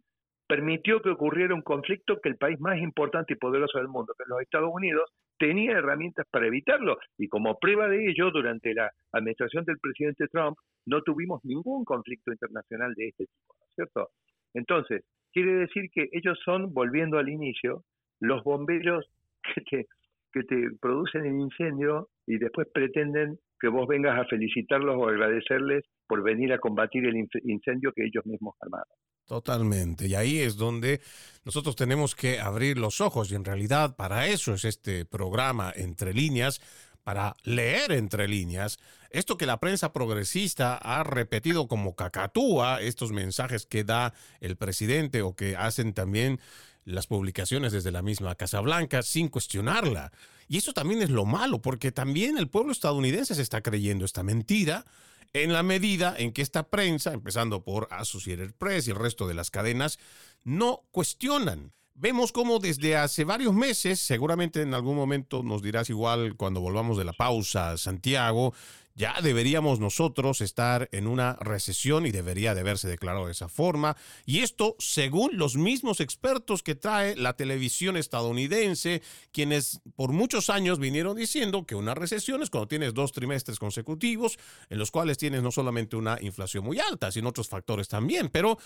permitió 0.49 1.03
que 1.03 1.11
ocurriera 1.11 1.55
un 1.55 1.61
conflicto 1.61 2.21
que 2.23 2.31
el 2.31 2.39
país 2.39 2.59
más 2.59 2.79
importante 2.79 3.35
y 3.35 3.37
poderoso 3.37 3.77
del 3.77 3.89
mundo, 3.89 4.15
que 4.17 4.23
es 4.23 4.29
los 4.31 4.41
Estados 4.41 4.71
Unidos, 4.73 5.11
tenía 5.43 5.73
herramientas 5.73 6.25
para 6.31 6.47
evitarlo. 6.47 6.99
Y 7.19 7.27
como 7.27 7.59
prueba 7.59 7.89
de 7.89 8.09
ello, 8.09 8.31
durante 8.31 8.73
la 8.75 8.93
administración 9.11 9.65
del 9.65 9.77
presidente 9.81 10.29
Trump 10.29 10.57
no 10.87 11.03
tuvimos 11.03 11.45
ningún 11.45 11.85
conflicto 11.85 12.31
internacional 12.31 12.95
de 12.95 13.09
este 13.09 13.27
tipo, 13.27 13.57
¿no 13.59 13.67
es 13.67 13.75
cierto? 13.75 14.11
Entonces, 14.55 15.03
quiere 15.33 15.53
decir 15.55 15.91
que 15.93 16.09
ellos 16.13 16.39
son, 16.45 16.73
volviendo 16.73 17.19
al 17.19 17.29
inicio, 17.29 17.83
los 18.21 18.45
bomberos 18.45 19.05
que 19.43 19.63
te, 19.63 19.87
que 20.33 20.45
te 20.45 20.69
producen 20.81 21.27
el 21.27 21.41
incendio 21.41 22.09
y 22.25 22.39
después 22.39 22.69
pretenden 22.73 23.37
que 23.59 23.67
vos 23.67 23.89
vengas 23.89 24.17
a 24.21 24.25
felicitarlos 24.27 24.95
o 24.97 25.09
agradecerles 25.09 25.85
por 26.07 26.23
venir 26.23 26.53
a 26.53 26.59
combatir 26.59 27.05
el 27.05 27.17
incendio 27.17 27.91
que 27.93 28.05
ellos 28.05 28.25
mismos 28.27 28.55
armaron. 28.61 28.95
Totalmente. 29.27 30.07
Y 30.07 30.15
ahí 30.15 30.39
es 30.39 30.57
donde 30.57 31.01
nosotros 31.45 31.77
tenemos 31.77 32.15
que 32.15 32.41
abrir 32.41 32.79
los 32.79 33.01
ojos 33.01 33.31
y 33.31 33.35
en 33.35 33.45
realidad 33.45 33.97
para 33.97 34.27
eso 34.27 34.55
es 34.55 34.65
este 34.65 35.05
programa 35.05 35.73
entre 35.75 36.13
líneas, 36.13 36.61
para 37.03 37.37
leer 37.43 37.93
entre 37.93 38.29
líneas 38.29 38.79
esto 39.13 39.37
que 39.37 39.45
la 39.45 39.61
prensa 39.61 39.93
progresista 39.93 40.77
ha 40.77 41.05
repetido 41.05 41.69
como 41.69 41.95
cacatúa, 41.95 42.81
estos 42.81 43.13
mensajes 43.13 43.67
que 43.67 43.85
da 43.85 44.15
el 44.41 44.57
presidente 44.57 45.21
o 45.21 45.37
que 45.37 45.55
hacen 45.55 45.93
también 45.93 46.41
las 46.87 47.07
publicaciones 47.07 47.73
desde 47.73 47.93
la 47.93 48.01
misma 48.01 48.35
Casa 48.37 48.61
Blanca 48.61 49.03
sin 49.03 49.29
cuestionarla. 49.29 50.13
Y 50.49 50.57
eso 50.57 50.73
también 50.73 51.03
es 51.03 51.11
lo 51.11 51.27
malo, 51.27 51.61
porque 51.61 51.93
también 51.93 52.39
el 52.39 52.49
pueblo 52.49 52.73
estadounidense 52.73 53.35
se 53.35 53.43
está 53.43 53.61
creyendo 53.61 54.07
esta 54.07 54.23
mentira 54.23 54.87
en 55.33 55.53
la 55.53 55.63
medida 55.63 56.15
en 56.17 56.33
que 56.33 56.43
esta 56.43 56.69
prensa, 56.69 57.13
empezando 57.13 57.65
por 57.65 57.89
Associated 57.91 58.55
Press 58.55 58.87
y 58.87 58.91
el 58.91 58.97
resto 58.97 59.27
de 59.27 59.35
las 59.35 59.51
cadenas, 59.51 59.99
no 60.45 60.83
cuestionan. 60.91 61.73
Vemos 61.95 62.33
cómo 62.33 62.59
desde 62.59 62.97
hace 62.97 63.25
varios 63.25 63.55
meses, 63.55 64.01
seguramente 64.01 64.63
en 64.63 64.75
algún 64.75 64.97
momento 64.97 65.43
nos 65.43 65.63
dirás 65.63 65.91
igual 65.91 66.37
cuando 66.37 66.61
volvamos 66.61 66.97
de 66.97 67.05
la 67.05 67.13
pausa, 67.13 67.77
Santiago, 67.77 68.55
ya 68.95 69.15
deberíamos 69.23 69.81
nosotros 69.81 70.41
estar 70.41 70.89
en 70.93 71.07
una 71.07 71.35
recesión 71.41 72.07
y 72.07 72.11
debería 72.11 72.55
de 72.55 72.61
haberse 72.61 72.89
declarado 72.89 73.27
de 73.27 73.33
esa 73.33 73.49
forma. 73.49 73.97
Y 74.27 74.41
esto 74.41 74.77
según 74.79 75.31
los 75.39 75.57
mismos 75.57 76.01
expertos 76.01 76.63
que 76.63 76.75
trae 76.75 77.17
la 77.17 77.35
televisión 77.35 77.97
estadounidense, 77.97 79.03
quienes 79.33 79.81
por 79.97 80.13
muchos 80.13 80.51
años 80.51 80.79
vinieron 80.79 81.17
diciendo 81.17 81.67
que 81.67 81.75
una 81.75 81.95
recesión 81.95 82.43
es 82.43 82.51
cuando 82.51 82.69
tienes 82.69 82.95
dos 82.95 83.13
trimestres 83.13 83.59
consecutivos 83.59 84.39
en 84.69 84.79
los 84.79 84.91
cuales 84.91 85.19
tienes 85.19 85.43
no 85.43 85.51
solamente 85.51 85.97
una 85.97 86.19
inflación 86.21 86.65
muy 86.65 86.79
alta, 86.79 87.11
sino 87.11 87.31
otros 87.31 87.49
factores 87.49 87.89
también. 87.89 88.29
Pero 88.29 88.59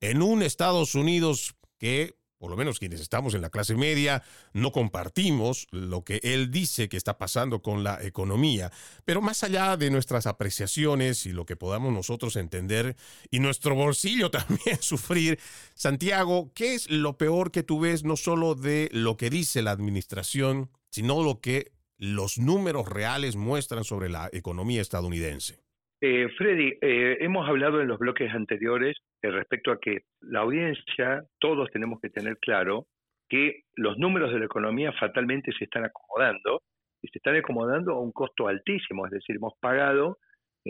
en 0.00 0.22
un 0.22 0.42
Estados 0.42 0.94
Unidos 0.94 1.54
que 1.78 2.14
por 2.42 2.50
lo 2.50 2.56
menos 2.56 2.80
quienes 2.80 3.00
estamos 3.00 3.34
en 3.34 3.40
la 3.40 3.50
clase 3.50 3.76
media, 3.76 4.24
no 4.52 4.72
compartimos 4.72 5.68
lo 5.70 6.02
que 6.02 6.18
él 6.24 6.50
dice 6.50 6.88
que 6.88 6.96
está 6.96 7.16
pasando 7.16 7.62
con 7.62 7.84
la 7.84 8.02
economía. 8.02 8.72
Pero 9.04 9.22
más 9.22 9.44
allá 9.44 9.76
de 9.76 9.92
nuestras 9.92 10.26
apreciaciones 10.26 11.24
y 11.24 11.30
lo 11.30 11.46
que 11.46 11.54
podamos 11.54 11.92
nosotros 11.92 12.34
entender 12.34 12.96
y 13.30 13.38
nuestro 13.38 13.76
bolsillo 13.76 14.28
también 14.32 14.82
sufrir, 14.82 15.38
Santiago, 15.76 16.50
¿qué 16.52 16.74
es 16.74 16.90
lo 16.90 17.16
peor 17.16 17.52
que 17.52 17.62
tú 17.62 17.78
ves 17.78 18.02
no 18.02 18.16
solo 18.16 18.56
de 18.56 18.88
lo 18.90 19.16
que 19.16 19.30
dice 19.30 19.62
la 19.62 19.70
administración, 19.70 20.68
sino 20.90 21.22
lo 21.22 21.40
que 21.40 21.70
los 21.96 22.38
números 22.38 22.88
reales 22.88 23.36
muestran 23.36 23.84
sobre 23.84 24.08
la 24.08 24.28
economía 24.32 24.82
estadounidense? 24.82 25.62
Eh, 26.04 26.28
Freddy, 26.36 26.76
eh, 26.80 27.18
hemos 27.20 27.48
hablado 27.48 27.80
en 27.80 27.86
los 27.86 28.00
bloques 28.00 28.28
anteriores 28.34 28.96
eh, 29.22 29.30
respecto 29.30 29.70
a 29.70 29.78
que 29.78 30.00
la 30.20 30.40
audiencia, 30.40 31.22
todos 31.38 31.70
tenemos 31.70 32.00
que 32.00 32.10
tener 32.10 32.38
claro 32.38 32.86
que 33.28 33.60
los 33.76 33.96
números 33.98 34.32
de 34.32 34.40
la 34.40 34.46
economía 34.46 34.92
fatalmente 34.98 35.52
se 35.56 35.62
están 35.62 35.84
acomodando 35.84 36.60
y 37.00 37.06
se 37.06 37.18
están 37.18 37.36
acomodando 37.36 37.92
a 37.92 38.00
un 38.00 38.10
costo 38.10 38.48
altísimo, 38.48 39.06
es 39.06 39.12
decir, 39.12 39.36
hemos 39.36 39.52
pagado 39.60 40.18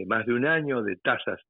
más 0.07 0.27
de 0.27 0.35
un 0.35 0.45
año 0.45 0.83
de 0.83 0.97
tasas 0.97 1.41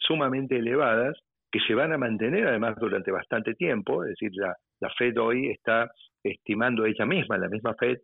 sumamente 0.00 0.56
elevadas 0.56 1.16
que 1.52 1.60
se 1.60 1.74
van 1.74 1.92
a 1.92 1.98
mantener 1.98 2.48
además 2.48 2.74
durante 2.80 3.12
bastante 3.12 3.54
tiempo, 3.54 4.02
es 4.02 4.10
decir, 4.10 4.32
la 4.80 4.90
Fed 4.98 5.16
hoy 5.16 5.50
está 5.50 5.88
estimando 6.24 6.86
ella 6.86 7.06
misma, 7.06 7.38
la 7.38 7.48
misma 7.48 7.74
Fed, 7.74 7.98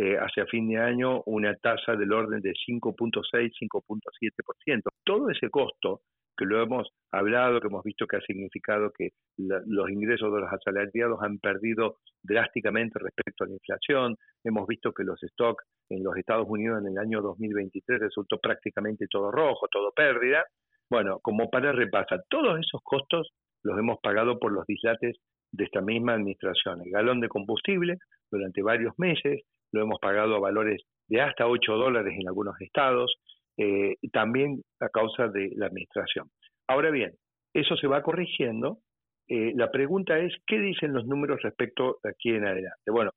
eh, 0.00 0.16
hacia 0.16 0.46
fin 0.46 0.68
de 0.68 0.76
año 0.76 1.22
una 1.26 1.56
tasa 1.56 1.96
del 1.96 2.12
orden 2.12 2.40
de 2.40 2.52
5.6, 2.52 3.50
5.7%. 3.60 4.82
Todo 5.02 5.28
ese 5.28 5.50
costo 5.50 6.02
que 6.36 6.44
lo 6.44 6.62
hemos 6.62 6.88
hablado, 7.10 7.60
que 7.60 7.66
hemos 7.66 7.82
visto 7.82 8.06
que 8.06 8.18
ha 8.18 8.20
significado 8.20 8.92
que 8.96 9.08
los 9.36 9.90
ingresos 9.90 10.32
de 10.32 10.40
los 10.40 10.52
asalariados 10.52 11.18
han 11.20 11.40
perdido 11.40 11.96
drásticamente 12.22 13.00
respecto 13.00 13.42
a 13.42 13.48
la 13.48 13.54
inflación, 13.54 14.14
hemos 14.44 14.68
visto 14.68 14.92
que 14.92 15.02
los 15.02 15.18
stocks 15.20 15.64
en 15.90 16.04
los 16.04 16.16
Estados 16.16 16.46
Unidos 16.48 16.80
en 16.80 16.92
el 16.92 16.98
año 16.98 17.20
2023 17.20 17.98
resultó 17.98 18.38
prácticamente 18.38 19.08
todo 19.10 19.32
rojo, 19.32 19.66
todo 19.68 19.90
pérdida. 19.90 20.44
Bueno, 20.88 21.18
como 21.22 21.50
para 21.50 21.72
repasar, 21.72 22.22
todos 22.28 22.60
esos 22.60 22.80
costos 22.84 23.32
los 23.64 23.76
hemos 23.76 23.98
pagado 24.00 24.38
por 24.38 24.52
los 24.52 24.64
dislates 24.64 25.16
de 25.50 25.64
esta 25.64 25.80
misma 25.80 26.14
administración. 26.14 26.82
El 26.82 26.92
galón 26.92 27.20
de 27.20 27.28
combustible 27.28 27.98
durante 28.30 28.62
varios 28.62 28.96
meses, 28.96 29.42
lo 29.72 29.82
hemos 29.82 29.98
pagado 30.00 30.36
a 30.36 30.40
valores 30.40 30.82
de 31.08 31.20
hasta 31.20 31.46
8 31.46 31.74
dólares 31.74 32.14
en 32.18 32.28
algunos 32.28 32.60
estados, 32.60 33.14
eh, 33.56 33.96
también 34.12 34.62
a 34.80 34.88
causa 34.88 35.28
de 35.28 35.50
la 35.56 35.66
administración. 35.66 36.30
Ahora 36.68 36.90
bien, 36.90 37.12
eso 37.54 37.76
se 37.76 37.86
va 37.86 38.02
corrigiendo. 38.02 38.78
Eh, 39.26 39.52
la 39.56 39.70
pregunta 39.70 40.18
es, 40.18 40.32
¿qué 40.46 40.58
dicen 40.58 40.92
los 40.92 41.06
números 41.06 41.42
respecto 41.42 41.98
de 42.02 42.10
aquí 42.10 42.30
en 42.30 42.46
adelante? 42.46 42.90
Bueno, 42.90 43.10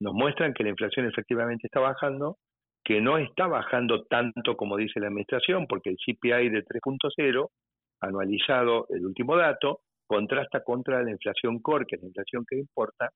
nos 0.00 0.14
muestran 0.14 0.54
que 0.54 0.64
la 0.64 0.70
inflación 0.70 1.06
efectivamente 1.06 1.66
está 1.66 1.80
bajando, 1.80 2.38
que 2.84 3.00
no 3.00 3.18
está 3.18 3.46
bajando 3.46 4.04
tanto 4.06 4.56
como 4.56 4.76
dice 4.76 4.98
la 4.98 5.08
administración, 5.08 5.66
porque 5.66 5.90
el 5.90 5.96
CPI 5.96 6.48
de 6.48 6.64
3.0, 6.64 7.48
anualizado 8.00 8.86
el 8.88 9.06
último 9.06 9.36
dato, 9.36 9.80
contrasta 10.06 10.62
contra 10.64 11.02
la 11.02 11.10
inflación 11.10 11.60
core, 11.60 11.86
que 11.86 11.96
es 11.96 12.02
la 12.02 12.08
inflación 12.08 12.44
que 12.48 12.56
importa, 12.58 13.10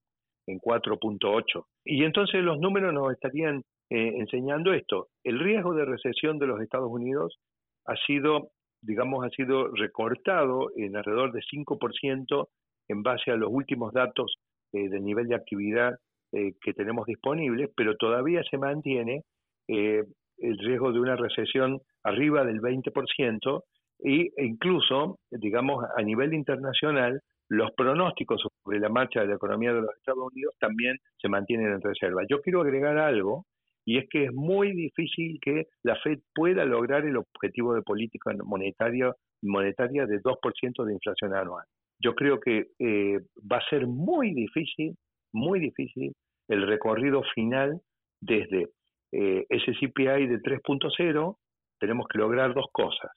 en 0.46 0.58
4.8. 0.60 1.64
Y 1.84 2.04
entonces 2.04 2.42
los 2.42 2.58
números 2.58 2.92
nos 2.92 3.12
estarían 3.12 3.62
eh, 3.90 4.14
enseñando 4.16 4.72
esto. 4.72 5.08
El 5.22 5.38
riesgo 5.38 5.74
de 5.74 5.84
recesión 5.84 6.38
de 6.38 6.46
los 6.46 6.60
Estados 6.60 6.90
Unidos 6.90 7.38
ha 7.86 7.94
sido, 8.06 8.48
digamos, 8.82 9.24
ha 9.24 9.30
sido 9.30 9.68
recortado 9.68 10.70
en 10.76 10.96
alrededor 10.96 11.32
de 11.32 11.40
5% 11.40 12.48
en 12.88 13.02
base 13.02 13.30
a 13.30 13.36
los 13.36 13.50
últimos 13.52 13.92
datos 13.92 14.34
eh, 14.72 14.88
del 14.88 15.04
nivel 15.04 15.28
de 15.28 15.36
actividad 15.36 15.94
eh, 16.32 16.54
que 16.60 16.72
tenemos 16.72 17.06
disponibles, 17.06 17.70
pero 17.76 17.96
todavía 17.96 18.42
se 18.50 18.58
mantiene 18.58 19.22
el 19.68 20.58
riesgo 20.58 20.92
de 20.92 21.00
una 21.00 21.16
recesión 21.16 21.80
arriba 22.04 22.44
del 22.44 22.60
20% 22.60 23.62
e 23.98 24.30
incluso, 24.38 25.18
digamos, 25.30 25.84
a 25.96 26.02
nivel 26.02 26.34
internacional, 26.34 27.20
los 27.48 27.70
pronósticos 27.72 28.42
sobre 28.64 28.80
la 28.80 28.88
marcha 28.88 29.20
de 29.20 29.28
la 29.28 29.34
economía 29.34 29.72
de 29.72 29.82
los 29.82 29.96
Estados 29.96 30.32
Unidos 30.32 30.54
también 30.58 30.96
se 31.20 31.28
mantienen 31.28 31.72
en 31.72 31.80
reserva. 31.80 32.22
Yo 32.28 32.40
quiero 32.40 32.60
agregar 32.60 32.98
algo, 32.98 33.44
y 33.84 33.98
es 33.98 34.08
que 34.10 34.24
es 34.24 34.32
muy 34.32 34.72
difícil 34.72 35.38
que 35.40 35.66
la 35.84 35.96
Fed 35.96 36.18
pueda 36.34 36.64
lograr 36.64 37.04
el 37.04 37.16
objetivo 37.16 37.74
de 37.74 37.82
política 37.82 38.32
monetaria, 38.44 39.12
monetaria 39.42 40.06
de 40.06 40.20
2% 40.20 40.84
de 40.84 40.92
inflación 40.92 41.34
anual. 41.34 41.64
Yo 42.00 42.14
creo 42.14 42.40
que 42.40 42.66
eh, 42.78 43.20
va 43.50 43.58
a 43.58 43.68
ser 43.70 43.86
muy 43.86 44.34
difícil, 44.34 44.96
muy 45.32 45.60
difícil 45.60 46.12
el 46.48 46.66
recorrido 46.66 47.22
final 47.34 47.80
desde 48.20 48.70
eh, 49.12 49.46
ese 49.48 49.72
CPI 49.72 50.26
de 50.26 50.40
3.0, 50.40 51.36
tenemos 51.78 52.06
que 52.08 52.18
lograr 52.18 52.54
dos 52.54 52.66
cosas. 52.72 53.10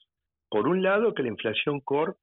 Por 0.48 0.68
un 0.68 0.82
lado, 0.82 1.14
que 1.14 1.22
la 1.22 1.28
inflación 1.28 1.80
core 1.80 2.14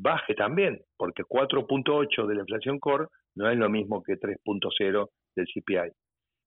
baje 0.00 0.34
también, 0.34 0.80
porque 0.96 1.24
4.8 1.24 2.26
de 2.26 2.34
la 2.34 2.40
inflación 2.40 2.78
core 2.78 3.06
no 3.34 3.50
es 3.50 3.58
lo 3.58 3.68
mismo 3.68 4.02
que 4.02 4.14
3.0 4.14 5.08
del 5.36 5.46
CPI. 5.46 5.90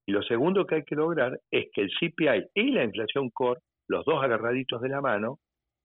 Y 0.07 0.11
lo 0.13 0.23
segundo 0.23 0.65
que 0.65 0.75
hay 0.75 0.83
que 0.83 0.95
lograr 0.95 1.37
es 1.51 1.67
que 1.73 1.81
el 1.81 1.89
CPI 1.89 2.49
y 2.55 2.71
la 2.71 2.83
inflación 2.83 3.29
core, 3.29 3.59
los 3.87 4.05
dos 4.05 4.23
agarraditos 4.23 4.81
de 4.81 4.89
la 4.89 5.01
mano, 5.01 5.39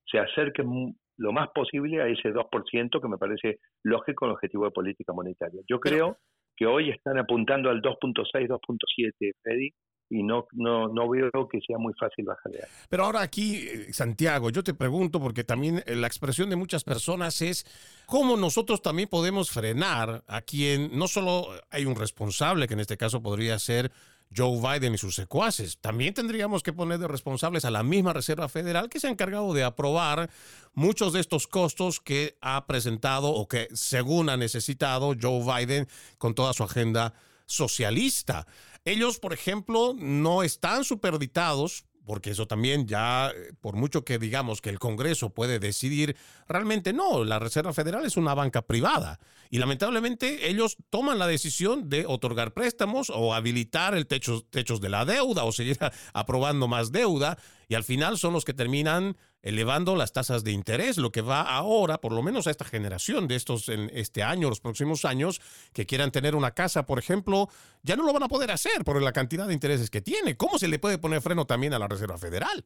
se 0.07 0.19
acerquen 0.19 0.95
lo 1.19 1.33
más 1.33 1.49
posible 1.55 2.01
a 2.03 2.07
ese 2.07 2.33
2% 2.33 3.01
que 3.01 3.09
me 3.09 3.19
parece 3.19 3.59
lógico 3.83 4.25
en 4.25 4.31
el 4.31 4.35
objetivo 4.35 4.65
de 4.65 4.71
política 4.71 5.13
monetaria. 5.13 5.61
Yo 5.69 5.81
creo 5.81 6.19
que 6.57 6.67
hoy 6.67 6.91
están 6.91 7.19
apuntando 7.19 7.69
al 7.71 7.83
2.6, 7.83 8.49
2.7, 8.49 9.33
Freddy, 9.43 9.71
y 10.09 10.23
no, 10.23 10.47
no, 10.53 10.89
no 10.89 11.09
veo 11.09 11.31
que 11.51 11.61
sea 11.67 11.79
muy 11.79 11.93
fácil 11.95 12.25
bajar 12.25 12.53
de. 12.53 12.65
Pero 12.89 13.05
ahora 13.05 13.23
aquí, 13.23 13.57
eh, 13.57 13.93
Santiago, 13.93 14.51
yo 14.51 14.63
te 14.63 14.75
pregunto, 14.75 15.21
porque 15.21 15.45
también 15.45 15.83
eh, 15.87 15.97
la 15.97 16.07
expresión 16.07 16.51
de 16.51 16.57
muchas 16.57 16.85
personas 16.85 17.43
es 17.43 17.67
cómo 18.07 18.37
nosotros 18.37 18.83
también 18.83 19.09
podemos 19.09 19.51
frenar 19.51 20.23
a 20.27 20.43
quien 20.43 20.97
no 20.97 21.09
solo 21.09 21.49
hay 21.71 21.87
un 21.87 21.97
responsable, 21.97 22.69
que 22.69 22.75
en 22.75 22.81
este 22.81 22.97
caso 22.97 23.23
podría 23.23 23.59
ser 23.59 23.91
Joe 24.35 24.61
Biden 24.61 24.95
y 24.95 24.99
sus 24.99 25.15
secuaces. 25.15 25.79
También 25.79 26.15
tendríamos 26.15 26.63
que 26.63 26.73
poner 26.73 26.99
de 26.99 27.09
responsables 27.09 27.65
a 27.65 27.71
la 27.71 27.83
misma 27.83 28.13
Reserva 28.13 28.49
Federal 28.49 28.89
que 28.89 29.01
se 29.01 29.07
ha 29.07 29.11
encargado 29.11 29.55
de 29.55 29.65
aprobar 29.65 30.31
muchos 30.75 31.13
de 31.13 31.21
estos 31.21 31.47
costos 31.47 32.01
que 32.01 32.37
ha 32.41 32.67
presentado 32.67 33.31
o 33.31 33.49
que 33.49 33.69
según 33.73 34.29
ha 34.29 34.37
necesitado 34.37 35.15
Joe 35.21 35.43
Biden 35.43 35.89
con 36.19 36.35
toda 36.35 36.53
su 36.53 36.65
agenda 36.65 37.15
socialista. 37.47 38.47
Ellos, 38.85 39.19
por 39.19 39.33
ejemplo, 39.33 39.95
no 39.97 40.43
están 40.43 40.85
superditados 40.85 41.87
porque 42.07 42.31
eso 42.31 42.47
también 42.47 42.87
ya, 42.87 43.31
eh, 43.31 43.53
por 43.61 43.75
mucho 43.75 44.05
que 44.05 44.19
digamos 44.19 44.63
que 44.63 44.71
el 44.71 44.79
Congreso 44.79 45.31
puede 45.31 45.59
decidir, 45.59 46.17
realmente 46.49 46.93
no, 46.93 47.25
la 47.25 47.41
Reserva 47.41 47.75
Federal 47.75 48.07
es 48.07 48.17
una 48.17 48.33
banca 48.33 48.63
privada 48.63 49.19
y 49.51 49.59
lamentablemente 49.59 50.49
ellos 50.49 50.77
toman 50.89 51.19
la 51.19 51.27
decisión 51.27 51.91
de 51.91 52.07
otorgar 52.07 52.55
préstamos 52.55 53.11
o 53.11 53.35
habilitar 53.35 53.95
el 53.95 54.07
techo, 54.07 54.47
de 54.51 54.89
la 54.89 55.05
deuda 55.05 55.45
o 55.45 55.53
seguir 55.53 55.79
aprobando 56.15 56.69
más 56.69 56.93
deuda 56.93 57.39
y 57.69 57.75
al 57.75 57.83
final 57.83 58.19
son 58.19 58.33
los 58.33 58.45
que 58.45 58.55
terminan 58.55 59.17
elevando 59.47 59.95
las 59.95 60.13
tasas 60.13 60.43
de 60.43 60.51
interés, 60.51 60.99
lo 60.99 61.11
que 61.11 61.23
va 61.23 61.43
ahora, 61.43 61.99
por 61.99 62.13
lo 62.13 62.21
menos 62.21 62.49
a 62.49 62.51
esta 62.51 62.65
generación 62.65 63.29
de 63.29 63.37
estos 63.37 63.69
en 63.69 63.89
este 63.93 64.25
año, 64.25 64.49
los 64.49 64.61
próximos 64.61 65.05
años, 65.05 65.41
que 65.73 65.87
quieran 65.87 66.11
tener 66.11 66.35
una 66.35 66.51
casa, 66.51 66.85
por 66.85 66.99
ejemplo, 66.99 67.47
ya 67.85 67.95
no 67.95 68.05
lo 68.05 68.13
van 68.13 68.25
a 68.25 68.29
poder 68.29 68.51
hacer 68.51 68.85
por 68.85 69.01
la 69.01 69.13
cantidad 69.13 69.47
de 69.47 69.55
intereses 69.55 69.89
que 69.89 70.01
tiene. 70.01 70.37
¿Cómo 70.37 70.59
se 70.59 70.67
le 70.67 70.81
puede 70.81 70.99
poner 70.99 71.21
freno 71.21 71.45
también 71.45 71.75
a 71.75 71.79
la 71.79 71.87
Reserva 71.87 72.19
Federal? 72.19 72.65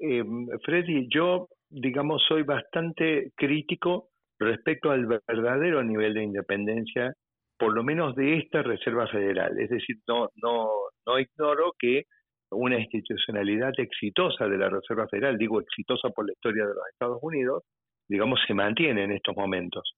Eh, 0.00 0.24
Freddy, 0.64 1.08
yo, 1.12 1.48
digamos, 1.68 2.22
soy 2.26 2.42
bastante 2.42 3.32
crítico 3.36 4.08
respecto 4.38 4.90
al 4.90 5.06
verdadero 5.06 5.84
nivel 5.84 6.14
de 6.14 6.24
independencia, 6.24 7.12
por 7.58 7.74
lo 7.74 7.84
menos 7.84 8.14
de 8.16 8.38
esta 8.38 8.62
Reserva 8.62 9.08
Federal. 9.08 9.60
Es 9.60 9.68
decir, 9.68 9.96
no, 10.06 10.30
no, 10.36 10.70
no 11.04 11.18
ignoro 11.18 11.74
que 11.78 12.04
una 12.50 12.78
institucionalidad 12.78 13.72
exitosa 13.78 14.48
de 14.48 14.58
la 14.58 14.68
Reserva 14.68 15.06
Federal, 15.08 15.36
digo 15.36 15.60
exitosa 15.60 16.10
por 16.10 16.26
la 16.26 16.32
historia 16.32 16.64
de 16.64 16.74
los 16.74 16.88
Estados 16.92 17.18
Unidos, 17.22 17.64
digamos, 18.08 18.40
se 18.46 18.54
mantiene 18.54 19.04
en 19.04 19.12
estos 19.12 19.36
momentos. 19.36 19.94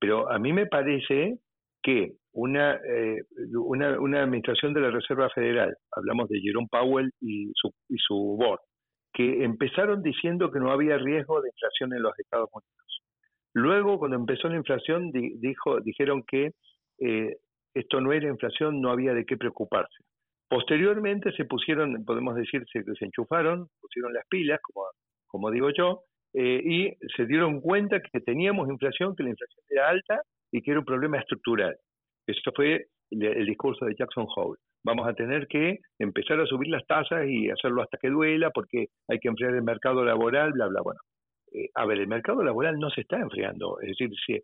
Pero 0.00 0.30
a 0.30 0.38
mí 0.38 0.52
me 0.52 0.66
parece 0.66 1.38
que 1.82 2.12
una, 2.32 2.74
eh, 2.74 3.22
una, 3.54 4.00
una, 4.00 4.22
administración 4.22 4.74
de 4.74 4.80
la 4.80 4.90
Reserva 4.90 5.28
Federal, 5.30 5.76
hablamos 5.92 6.28
de 6.28 6.40
Jerome 6.40 6.66
Powell 6.70 7.10
y 7.20 7.52
su, 7.54 7.70
y 7.88 7.96
su 7.98 8.36
board, 8.38 8.60
que 9.12 9.44
empezaron 9.44 10.02
diciendo 10.02 10.50
que 10.50 10.58
no 10.58 10.72
había 10.72 10.98
riesgo 10.98 11.40
de 11.40 11.48
inflación 11.48 11.94
en 11.94 12.02
los 12.02 12.18
Estados 12.18 12.48
Unidos. 12.52 12.74
Luego, 13.54 13.98
cuando 13.98 14.16
empezó 14.16 14.48
la 14.48 14.56
inflación, 14.56 15.12
dijo, 15.12 15.80
dijeron 15.80 16.24
que 16.26 16.50
eh, 16.98 17.36
esto 17.72 18.00
no 18.00 18.12
era 18.12 18.28
inflación, 18.28 18.80
no 18.80 18.90
había 18.90 19.14
de 19.14 19.24
qué 19.24 19.36
preocuparse. 19.36 20.02
Posteriormente 20.48 21.32
se 21.32 21.44
pusieron, 21.44 22.04
podemos 22.04 22.34
decir, 22.36 22.64
se, 22.72 22.82
se 22.82 23.04
enchufaron, 23.04 23.68
pusieron 23.80 24.12
las 24.12 24.26
pilas, 24.28 24.60
como, 24.62 24.86
como 25.26 25.50
digo 25.50 25.70
yo, 25.70 26.02
eh, 26.34 26.60
y 26.64 26.92
se 27.16 27.26
dieron 27.26 27.60
cuenta 27.60 28.00
que 28.00 28.20
teníamos 28.20 28.68
inflación, 28.68 29.14
que 29.14 29.22
la 29.22 29.30
inflación 29.30 29.64
era 29.70 29.88
alta 29.88 30.20
y 30.50 30.60
que 30.60 30.72
era 30.72 30.80
un 30.80 30.86
problema 30.86 31.18
estructural. 31.18 31.76
Eso 32.26 32.50
fue 32.54 32.86
el, 33.10 33.46
discurso 33.46 33.84
de 33.84 33.94
Jackson 33.94 34.26
Hole. 34.34 34.58
Vamos 34.84 35.06
a 35.06 35.14
tener 35.14 35.46
que 35.46 35.78
empezar 35.98 36.40
a 36.40 36.46
subir 36.46 36.68
las 36.68 36.84
tasas 36.86 37.26
y 37.28 37.50
hacerlo 37.50 37.82
hasta 37.82 37.98
que 37.98 38.10
duela 38.10 38.50
porque 38.50 38.86
hay 39.08 39.18
que 39.20 39.28
enfriar 39.28 39.54
el 39.54 39.62
mercado 39.62 40.04
laboral, 40.04 40.52
bla, 40.52 40.66
bla. 40.66 40.80
Bueno, 40.82 41.00
eh, 41.52 41.68
a 41.74 41.86
ver, 41.86 41.98
el 41.98 42.08
mercado 42.08 42.42
laboral 42.42 42.78
no 42.78 42.90
se 42.90 43.02
está 43.02 43.18
enfriando. 43.18 43.78
Es 43.80 43.90
decir, 43.90 44.10
si, 44.26 44.40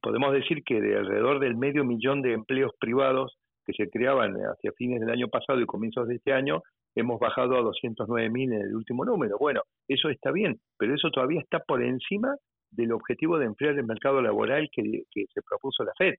podemos 0.00 0.32
decir 0.32 0.64
que 0.64 0.80
de 0.80 0.96
alrededor 0.96 1.38
del 1.38 1.56
medio 1.56 1.84
millón 1.84 2.22
de 2.22 2.32
empleos 2.32 2.72
privados 2.80 3.36
que 3.66 3.72
se 3.72 3.90
creaban 3.90 4.36
hacia 4.36 4.72
fines 4.72 5.00
del 5.00 5.10
año 5.10 5.28
pasado 5.28 5.60
y 5.60 5.66
comienzos 5.66 6.06
de 6.08 6.16
este 6.16 6.32
año, 6.32 6.62
hemos 6.94 7.18
bajado 7.18 7.56
a 7.56 7.62
209 7.62 8.30
mil 8.30 8.52
en 8.52 8.62
el 8.62 8.74
último 8.74 9.04
número. 9.04 9.36
Bueno, 9.38 9.62
eso 9.88 10.08
está 10.08 10.30
bien, 10.30 10.58
pero 10.78 10.94
eso 10.94 11.10
todavía 11.10 11.40
está 11.40 11.58
por 11.60 11.82
encima 11.82 12.36
del 12.70 12.92
objetivo 12.92 13.38
de 13.38 13.46
enfriar 13.46 13.76
el 13.76 13.84
mercado 13.84 14.22
laboral 14.22 14.68
que, 14.72 15.02
se 15.12 15.42
propuso 15.42 15.84
la 15.84 15.92
FED. 15.98 16.14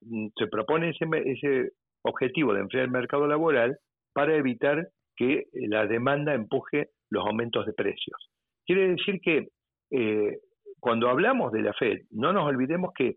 Mm, 0.00 0.28
se 0.36 0.46
propone 0.46 0.90
ese, 0.90 1.70
objetivo 2.06 2.52
de 2.52 2.60
enfriar 2.60 2.84
el 2.84 2.90
mercado 2.90 3.26
laboral 3.26 3.78
para 4.12 4.36
evitar 4.36 4.88
que 5.16 5.44
la 5.54 5.86
demanda 5.86 6.34
empuje 6.34 6.88
los 7.10 7.24
aumentos 7.26 7.64
de 7.64 7.72
precios. 7.72 8.30
Quiere 8.66 8.88
decir 8.88 9.20
que 9.22 9.48
eh, 9.90 10.38
cuando 10.80 11.08
hablamos 11.08 11.50
de 11.52 11.62
la 11.62 11.72
Fed, 11.72 12.02
no 12.10 12.34
nos 12.34 12.44
olvidemos 12.44 12.92
que 12.94 13.14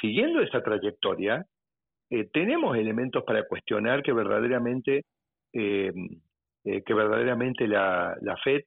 siguiendo 0.00 0.42
esa 0.42 0.62
trayectoria, 0.62 1.46
eh, 2.14 2.28
tenemos 2.32 2.76
elementos 2.76 3.24
para 3.24 3.46
cuestionar 3.46 4.02
que 4.02 4.12
verdaderamente, 4.12 5.04
eh, 5.52 5.92
que 6.62 6.94
verdaderamente 6.94 7.66
la, 7.68 8.16
la 8.20 8.36
Fed 8.38 8.62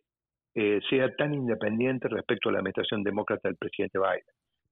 sea 0.90 1.16
tan 1.16 1.36
independiente 1.36 2.08
respecto 2.08 2.50
a 2.50 2.54
la 2.54 2.60
administración 2.60 3.04
demócrata 3.04 3.48
del 3.48 3.58
presidente 3.58 4.00
Biden. 4.00 4.24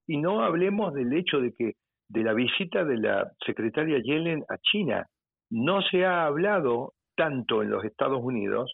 Y 0.08 0.18
no 0.18 0.44
hablemos 0.44 0.96
del 0.96 1.14
hecho 1.14 1.40
de 1.40 1.54
que 1.54 1.74
de 2.10 2.24
la 2.24 2.34
visita 2.34 2.84
de 2.84 2.98
la 2.98 3.32
secretaria 3.46 4.00
Yellen 4.00 4.44
a 4.50 4.58
China 4.58 5.06
no 5.52 5.84
se 5.84 6.04
ha 6.04 6.26
hablado 6.26 6.94
tanto 7.16 7.62
en 7.62 7.70
los 7.70 7.86
Estados 7.86 8.20
Unidos 8.24 8.74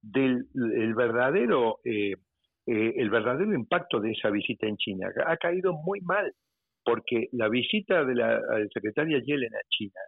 del 0.00 0.46
verdadero 0.94 1.78
eh, 2.68 2.94
el 2.96 3.10
verdadero 3.10 3.54
impacto 3.54 4.00
de 4.00 4.10
esa 4.10 4.28
visita 4.28 4.66
en 4.66 4.76
China. 4.76 5.08
Ha 5.24 5.36
caído 5.36 5.72
muy 5.72 6.00
mal, 6.00 6.32
porque 6.86 7.26
la 7.32 7.48
visita 7.48 8.04
de 8.04 8.14
la, 8.14 8.40
secretaria 8.72 9.18
Yellen 9.18 9.54
a 9.54 9.68
China 9.68 10.00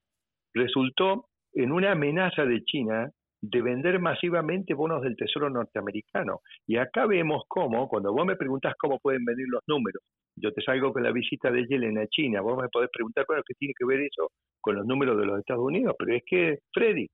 resultó 0.54 1.26
en 1.52 1.72
una 1.72 1.90
amenaza 1.92 2.44
de 2.44 2.62
China 2.62 3.10
de 3.40 3.62
vender 3.62 3.98
masivamente 3.98 4.74
bonos 4.74 5.02
del 5.02 5.16
Tesoro 5.16 5.50
norteamericano. 5.50 6.40
Y 6.66 6.76
acá 6.76 7.06
vemos 7.06 7.42
cómo, 7.48 7.88
cuando 7.88 8.12
vos 8.12 8.24
me 8.24 8.36
preguntas 8.36 8.74
cómo 8.78 9.00
pueden 9.00 9.24
venir 9.24 9.46
los 9.48 9.62
números, 9.66 10.02
yo 10.36 10.52
te 10.52 10.62
salgo 10.62 10.92
con 10.92 11.02
la 11.02 11.10
visita 11.10 11.50
de 11.50 11.66
Yellen 11.66 11.98
a 11.98 12.06
China, 12.06 12.42
vos 12.42 12.60
me 12.60 12.68
podés 12.68 12.90
preguntar, 12.92 13.24
bueno, 13.26 13.42
¿qué 13.44 13.54
tiene 13.54 13.74
que 13.76 13.84
ver 13.84 14.00
eso 14.00 14.30
con 14.60 14.76
los 14.76 14.86
números 14.86 15.18
de 15.18 15.26
los 15.26 15.40
Estados 15.40 15.64
Unidos? 15.64 15.96
Pero 15.98 16.14
es 16.14 16.22
que, 16.24 16.58
Freddy, 16.72 17.08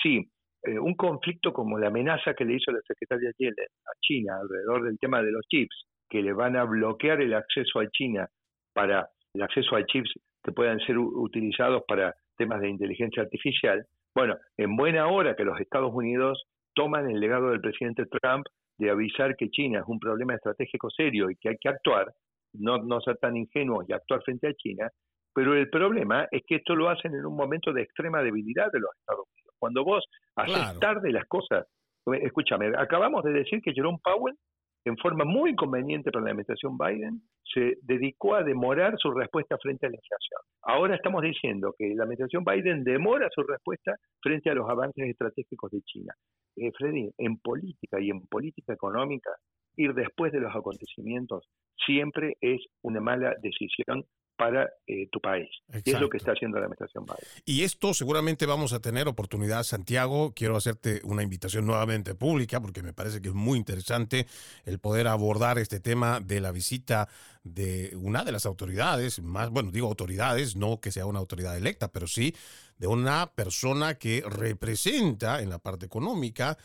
sí, 0.00 0.30
eh, 0.62 0.78
un 0.78 0.94
conflicto 0.94 1.52
como 1.52 1.76
la 1.76 1.88
amenaza 1.88 2.34
que 2.34 2.44
le 2.44 2.54
hizo 2.54 2.70
la 2.70 2.80
secretaria 2.86 3.32
Yellen 3.36 3.66
a 3.84 3.98
China 4.00 4.38
alrededor 4.40 4.84
del 4.84 4.98
tema 4.98 5.22
de 5.22 5.32
los 5.32 5.44
chips, 5.48 5.86
que 6.08 6.22
le 6.22 6.32
van 6.32 6.56
a 6.56 6.64
bloquear 6.64 7.20
el 7.20 7.34
acceso 7.34 7.80
a 7.80 7.90
China 7.90 8.28
para 8.78 9.08
el 9.34 9.42
acceso 9.42 9.74
a 9.74 9.84
chips 9.84 10.12
que 10.44 10.52
puedan 10.52 10.78
ser 10.80 10.96
utilizados 10.98 11.82
para 11.88 12.14
temas 12.36 12.60
de 12.60 12.68
inteligencia 12.68 13.24
artificial. 13.24 13.84
Bueno, 14.14 14.36
en 14.56 14.76
buena 14.76 15.08
hora 15.08 15.34
que 15.34 15.42
los 15.42 15.60
Estados 15.60 15.92
Unidos 15.92 16.44
toman 16.74 17.10
el 17.10 17.18
legado 17.18 17.50
del 17.50 17.60
presidente 17.60 18.04
Trump 18.06 18.46
de 18.78 18.90
avisar 18.90 19.34
que 19.34 19.50
China 19.50 19.80
es 19.80 19.88
un 19.88 19.98
problema 19.98 20.36
estratégico 20.36 20.90
serio 20.90 21.28
y 21.28 21.34
que 21.34 21.48
hay 21.48 21.56
que 21.60 21.68
actuar, 21.68 22.06
no, 22.52 22.78
no 22.78 23.00
ser 23.00 23.16
tan 23.16 23.36
ingenuos 23.36 23.84
y 23.88 23.92
actuar 23.92 24.22
frente 24.22 24.46
a 24.46 24.54
China, 24.54 24.88
pero 25.34 25.54
el 25.54 25.68
problema 25.68 26.28
es 26.30 26.42
que 26.46 26.56
esto 26.56 26.76
lo 26.76 26.88
hacen 26.88 27.12
en 27.16 27.26
un 27.26 27.34
momento 27.34 27.72
de 27.72 27.82
extrema 27.82 28.22
debilidad 28.22 28.70
de 28.70 28.78
los 28.78 28.90
Estados 28.96 29.26
Unidos. 29.26 29.56
Cuando 29.58 29.82
vos 29.82 30.04
haces 30.36 30.78
tarde 30.78 31.10
las 31.10 31.26
cosas, 31.26 31.66
escúchame, 32.22 32.72
acabamos 32.78 33.24
de 33.24 33.32
decir 33.32 33.60
que 33.60 33.72
Jerome 33.72 33.98
Powell, 34.04 34.36
en 34.84 34.96
forma 34.98 35.24
muy 35.24 35.56
conveniente 35.56 36.12
para 36.12 36.26
la 36.26 36.30
administración 36.30 36.78
Biden, 36.78 37.22
se 37.52 37.78
dedicó 37.82 38.34
a 38.34 38.42
demorar 38.42 38.94
su 38.98 39.10
respuesta 39.10 39.56
frente 39.58 39.86
a 39.86 39.90
la 39.90 39.96
inflación. 39.96 40.40
Ahora 40.62 40.96
estamos 40.96 41.22
diciendo 41.22 41.74
que 41.78 41.94
la 41.94 42.04
administración 42.04 42.44
Biden 42.44 42.84
demora 42.84 43.28
su 43.34 43.42
respuesta 43.42 43.96
frente 44.20 44.50
a 44.50 44.54
los 44.54 44.68
avances 44.68 45.08
estratégicos 45.08 45.70
de 45.70 45.80
China. 45.82 46.14
Eh, 46.56 46.72
Freddy, 46.76 47.10
en 47.18 47.38
política 47.38 48.00
y 48.00 48.10
en 48.10 48.26
política 48.26 48.72
económica, 48.72 49.30
ir 49.76 49.94
después 49.94 50.32
de 50.32 50.40
los 50.40 50.54
acontecimientos 50.54 51.48
siempre 51.86 52.36
es 52.40 52.60
una 52.82 53.00
mala 53.00 53.34
decisión 53.40 54.04
para 54.38 54.70
eh, 54.86 55.08
tu 55.10 55.20
país. 55.20 55.48
Y 55.84 55.90
es 55.90 56.00
lo 56.00 56.08
que 56.08 56.16
está 56.16 56.30
haciendo 56.30 56.58
la 56.58 56.66
administración 56.66 57.04
Biden. 57.04 57.18
Y 57.44 57.64
esto 57.64 57.92
seguramente 57.92 58.46
vamos 58.46 58.72
a 58.72 58.80
tener 58.80 59.08
oportunidad, 59.08 59.64
Santiago. 59.64 60.32
Quiero 60.34 60.56
hacerte 60.56 61.00
una 61.02 61.24
invitación 61.24 61.66
nuevamente 61.66 62.14
pública 62.14 62.60
porque 62.60 62.82
me 62.82 62.92
parece 62.92 63.20
que 63.20 63.28
es 63.28 63.34
muy 63.34 63.58
interesante 63.58 64.26
el 64.64 64.78
poder 64.78 65.08
abordar 65.08 65.58
este 65.58 65.80
tema 65.80 66.20
de 66.20 66.40
la 66.40 66.52
visita 66.52 67.08
de 67.42 67.96
una 67.96 68.24
de 68.24 68.32
las 68.32 68.46
autoridades, 68.46 69.20
más, 69.20 69.50
bueno, 69.50 69.72
digo 69.72 69.88
autoridades, 69.88 70.54
no 70.54 70.80
que 70.80 70.92
sea 70.92 71.06
una 71.06 71.18
autoridad 71.18 71.56
electa, 71.56 71.90
pero 71.90 72.06
sí 72.06 72.34
de 72.78 72.86
una 72.86 73.32
persona 73.34 73.94
que 73.94 74.22
representa 74.24 75.42
en 75.42 75.50
la 75.50 75.58
parte 75.58 75.86
económica 75.86 76.56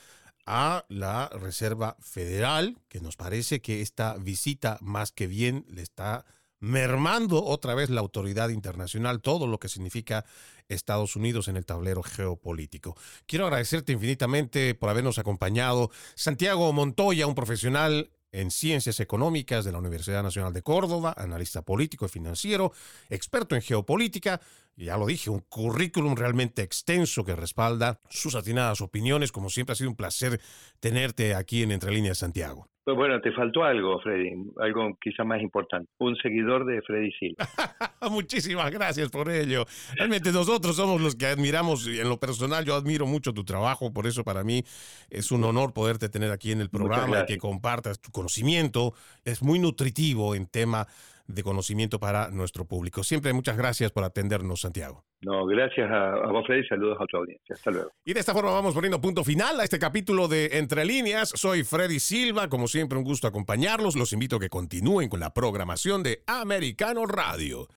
a 0.46 0.86
la 0.90 1.30
Reserva 1.30 1.96
Federal, 2.02 2.78
que 2.88 3.00
nos 3.00 3.16
parece 3.16 3.62
que 3.62 3.82
esta 3.82 4.16
visita 4.18 4.78
más 4.82 5.12
que 5.12 5.26
bien 5.26 5.66
le 5.70 5.82
está 5.82 6.26
mermando 6.64 7.44
otra 7.44 7.76
vez 7.76 7.90
la 7.90 8.00
autoridad 8.00 8.48
internacional, 8.48 9.20
todo 9.20 9.48
lo 9.48 9.60
que 9.60 9.68
significa 9.68 10.24
Estados 10.70 11.18
Unidos 11.18 11.50
en 11.50 11.58
el 11.58 11.66
tablero 11.66 12.02
geopolítico. 12.04 12.96
Quiero 13.26 13.48
agradecerte 13.48 13.92
infinitamente 13.92 14.74
por 14.74 14.90
habernos 14.90 15.20
acompañado. 15.20 15.92
Santiago 16.16 16.72
Montoya, 16.72 17.28
un 17.28 17.36
profesional 17.36 18.12
en 18.32 18.50
ciencias 18.50 19.02
económicas 19.02 19.66
de 19.66 19.74
la 19.74 19.80
Universidad 19.80 20.24
Nacional 20.24 20.54
de 20.54 20.62
Córdoba, 20.62 21.14
analista 21.18 21.64
político 21.64 22.06
y 22.06 22.10
financiero, 22.10 22.72
experto 23.10 23.56
en 23.56 23.62
geopolítica, 23.62 24.40
ya 24.78 24.96
lo 24.96 25.06
dije, 25.06 25.30
un 25.30 25.42
currículum 25.42 26.16
realmente 26.16 26.62
extenso 26.62 27.26
que 27.26 27.36
respalda 27.36 28.00
sus 28.10 28.36
atinadas 28.36 28.80
opiniones. 28.80 29.34
Como 29.34 29.50
siempre 29.50 29.74
ha 29.74 29.76
sido 29.76 29.90
un 29.90 29.98
placer 29.98 30.40
tenerte 30.80 31.36
aquí 31.36 31.62
en 31.62 31.74
Entre 31.74 31.92
Líneas 31.92 32.20
Santiago. 32.20 32.70
Pues 32.86 32.98
bueno, 32.98 33.22
te 33.22 33.32
faltó 33.32 33.64
algo, 33.64 33.98
Freddy, 34.02 34.34
algo 34.60 34.98
quizá 35.02 35.24
más 35.24 35.42
importante, 35.42 35.90
un 36.00 36.18
seguidor 36.18 36.66
de 36.66 36.82
Freddy 36.82 37.12
Silva. 37.14 37.48
Muchísimas 38.12 38.70
gracias 38.72 39.10
por 39.10 39.30
ello. 39.30 39.66
Realmente 39.96 40.34
nosotros 40.34 40.76
somos 40.76 41.00
los 41.00 41.16
que 41.16 41.28
admiramos, 41.28 41.88
en 41.88 42.10
lo 42.10 42.20
personal 42.20 42.66
yo 42.66 42.76
admiro 42.76 43.06
mucho 43.06 43.34
tu 43.34 43.46
trabajo, 43.46 43.94
por 43.94 44.06
eso 44.06 44.26
para 44.26 44.44
mí 44.44 44.64
es 45.10 45.32
un 45.32 45.46
honor 45.46 45.74
poderte 45.74 46.10
tener 46.10 46.32
aquí 46.32 46.52
en 46.52 46.60
el 46.60 46.70
programa 46.70 47.22
y 47.22 47.26
que 47.26 47.38
compartas 47.38 48.02
tu 48.02 48.12
conocimiento. 48.12 48.94
Es 49.24 49.42
muy 49.42 49.60
nutritivo 49.60 50.36
en 50.36 50.48
tema 50.48 50.86
de 51.28 51.44
conocimiento 51.44 52.00
para 52.00 52.30
nuestro 52.30 52.66
público. 52.66 53.04
Siempre 53.04 53.34
muchas 53.34 53.58
gracias 53.58 53.92
por 53.92 54.04
atendernos, 54.04 54.62
Santiago. 54.62 55.04
No, 55.22 55.46
gracias 55.46 55.90
a, 55.90 56.28
vos, 56.32 56.46
Freddy. 56.46 56.68
Saludos 56.68 56.98
a 57.00 57.06
tu 57.06 57.18
audiencia. 57.18 57.56
Hasta 57.56 57.72
luego. 57.72 57.92
Y 58.04 58.14
de 58.14 58.20
esta 58.20 58.34
forma 58.34 58.52
vamos 58.52 58.74
poniendo 58.74 59.00
punto 59.00 59.24
final 59.24 59.60
a 59.60 59.64
este 59.64 59.80
capítulo 59.80 60.28
de 60.28 60.58
Entre 60.58 60.84
Líneas. 60.84 61.32
Soy 61.36 61.64
Freddy 61.64 62.00
Silva. 62.00 62.50
Como 62.50 62.68
siempre, 62.68 62.98
un 62.98 63.06
gusto 63.06 63.28
acompañarlos. 63.28 63.96
Los 63.96 64.12
invito 64.12 64.36
a 64.36 64.40
que 64.40 64.50
continúen 64.50 65.08
con 65.08 65.22
la 65.22 65.34
programación 65.34 66.04
de 66.04 66.24
Americano 66.28 67.06
Radio. 67.06 67.68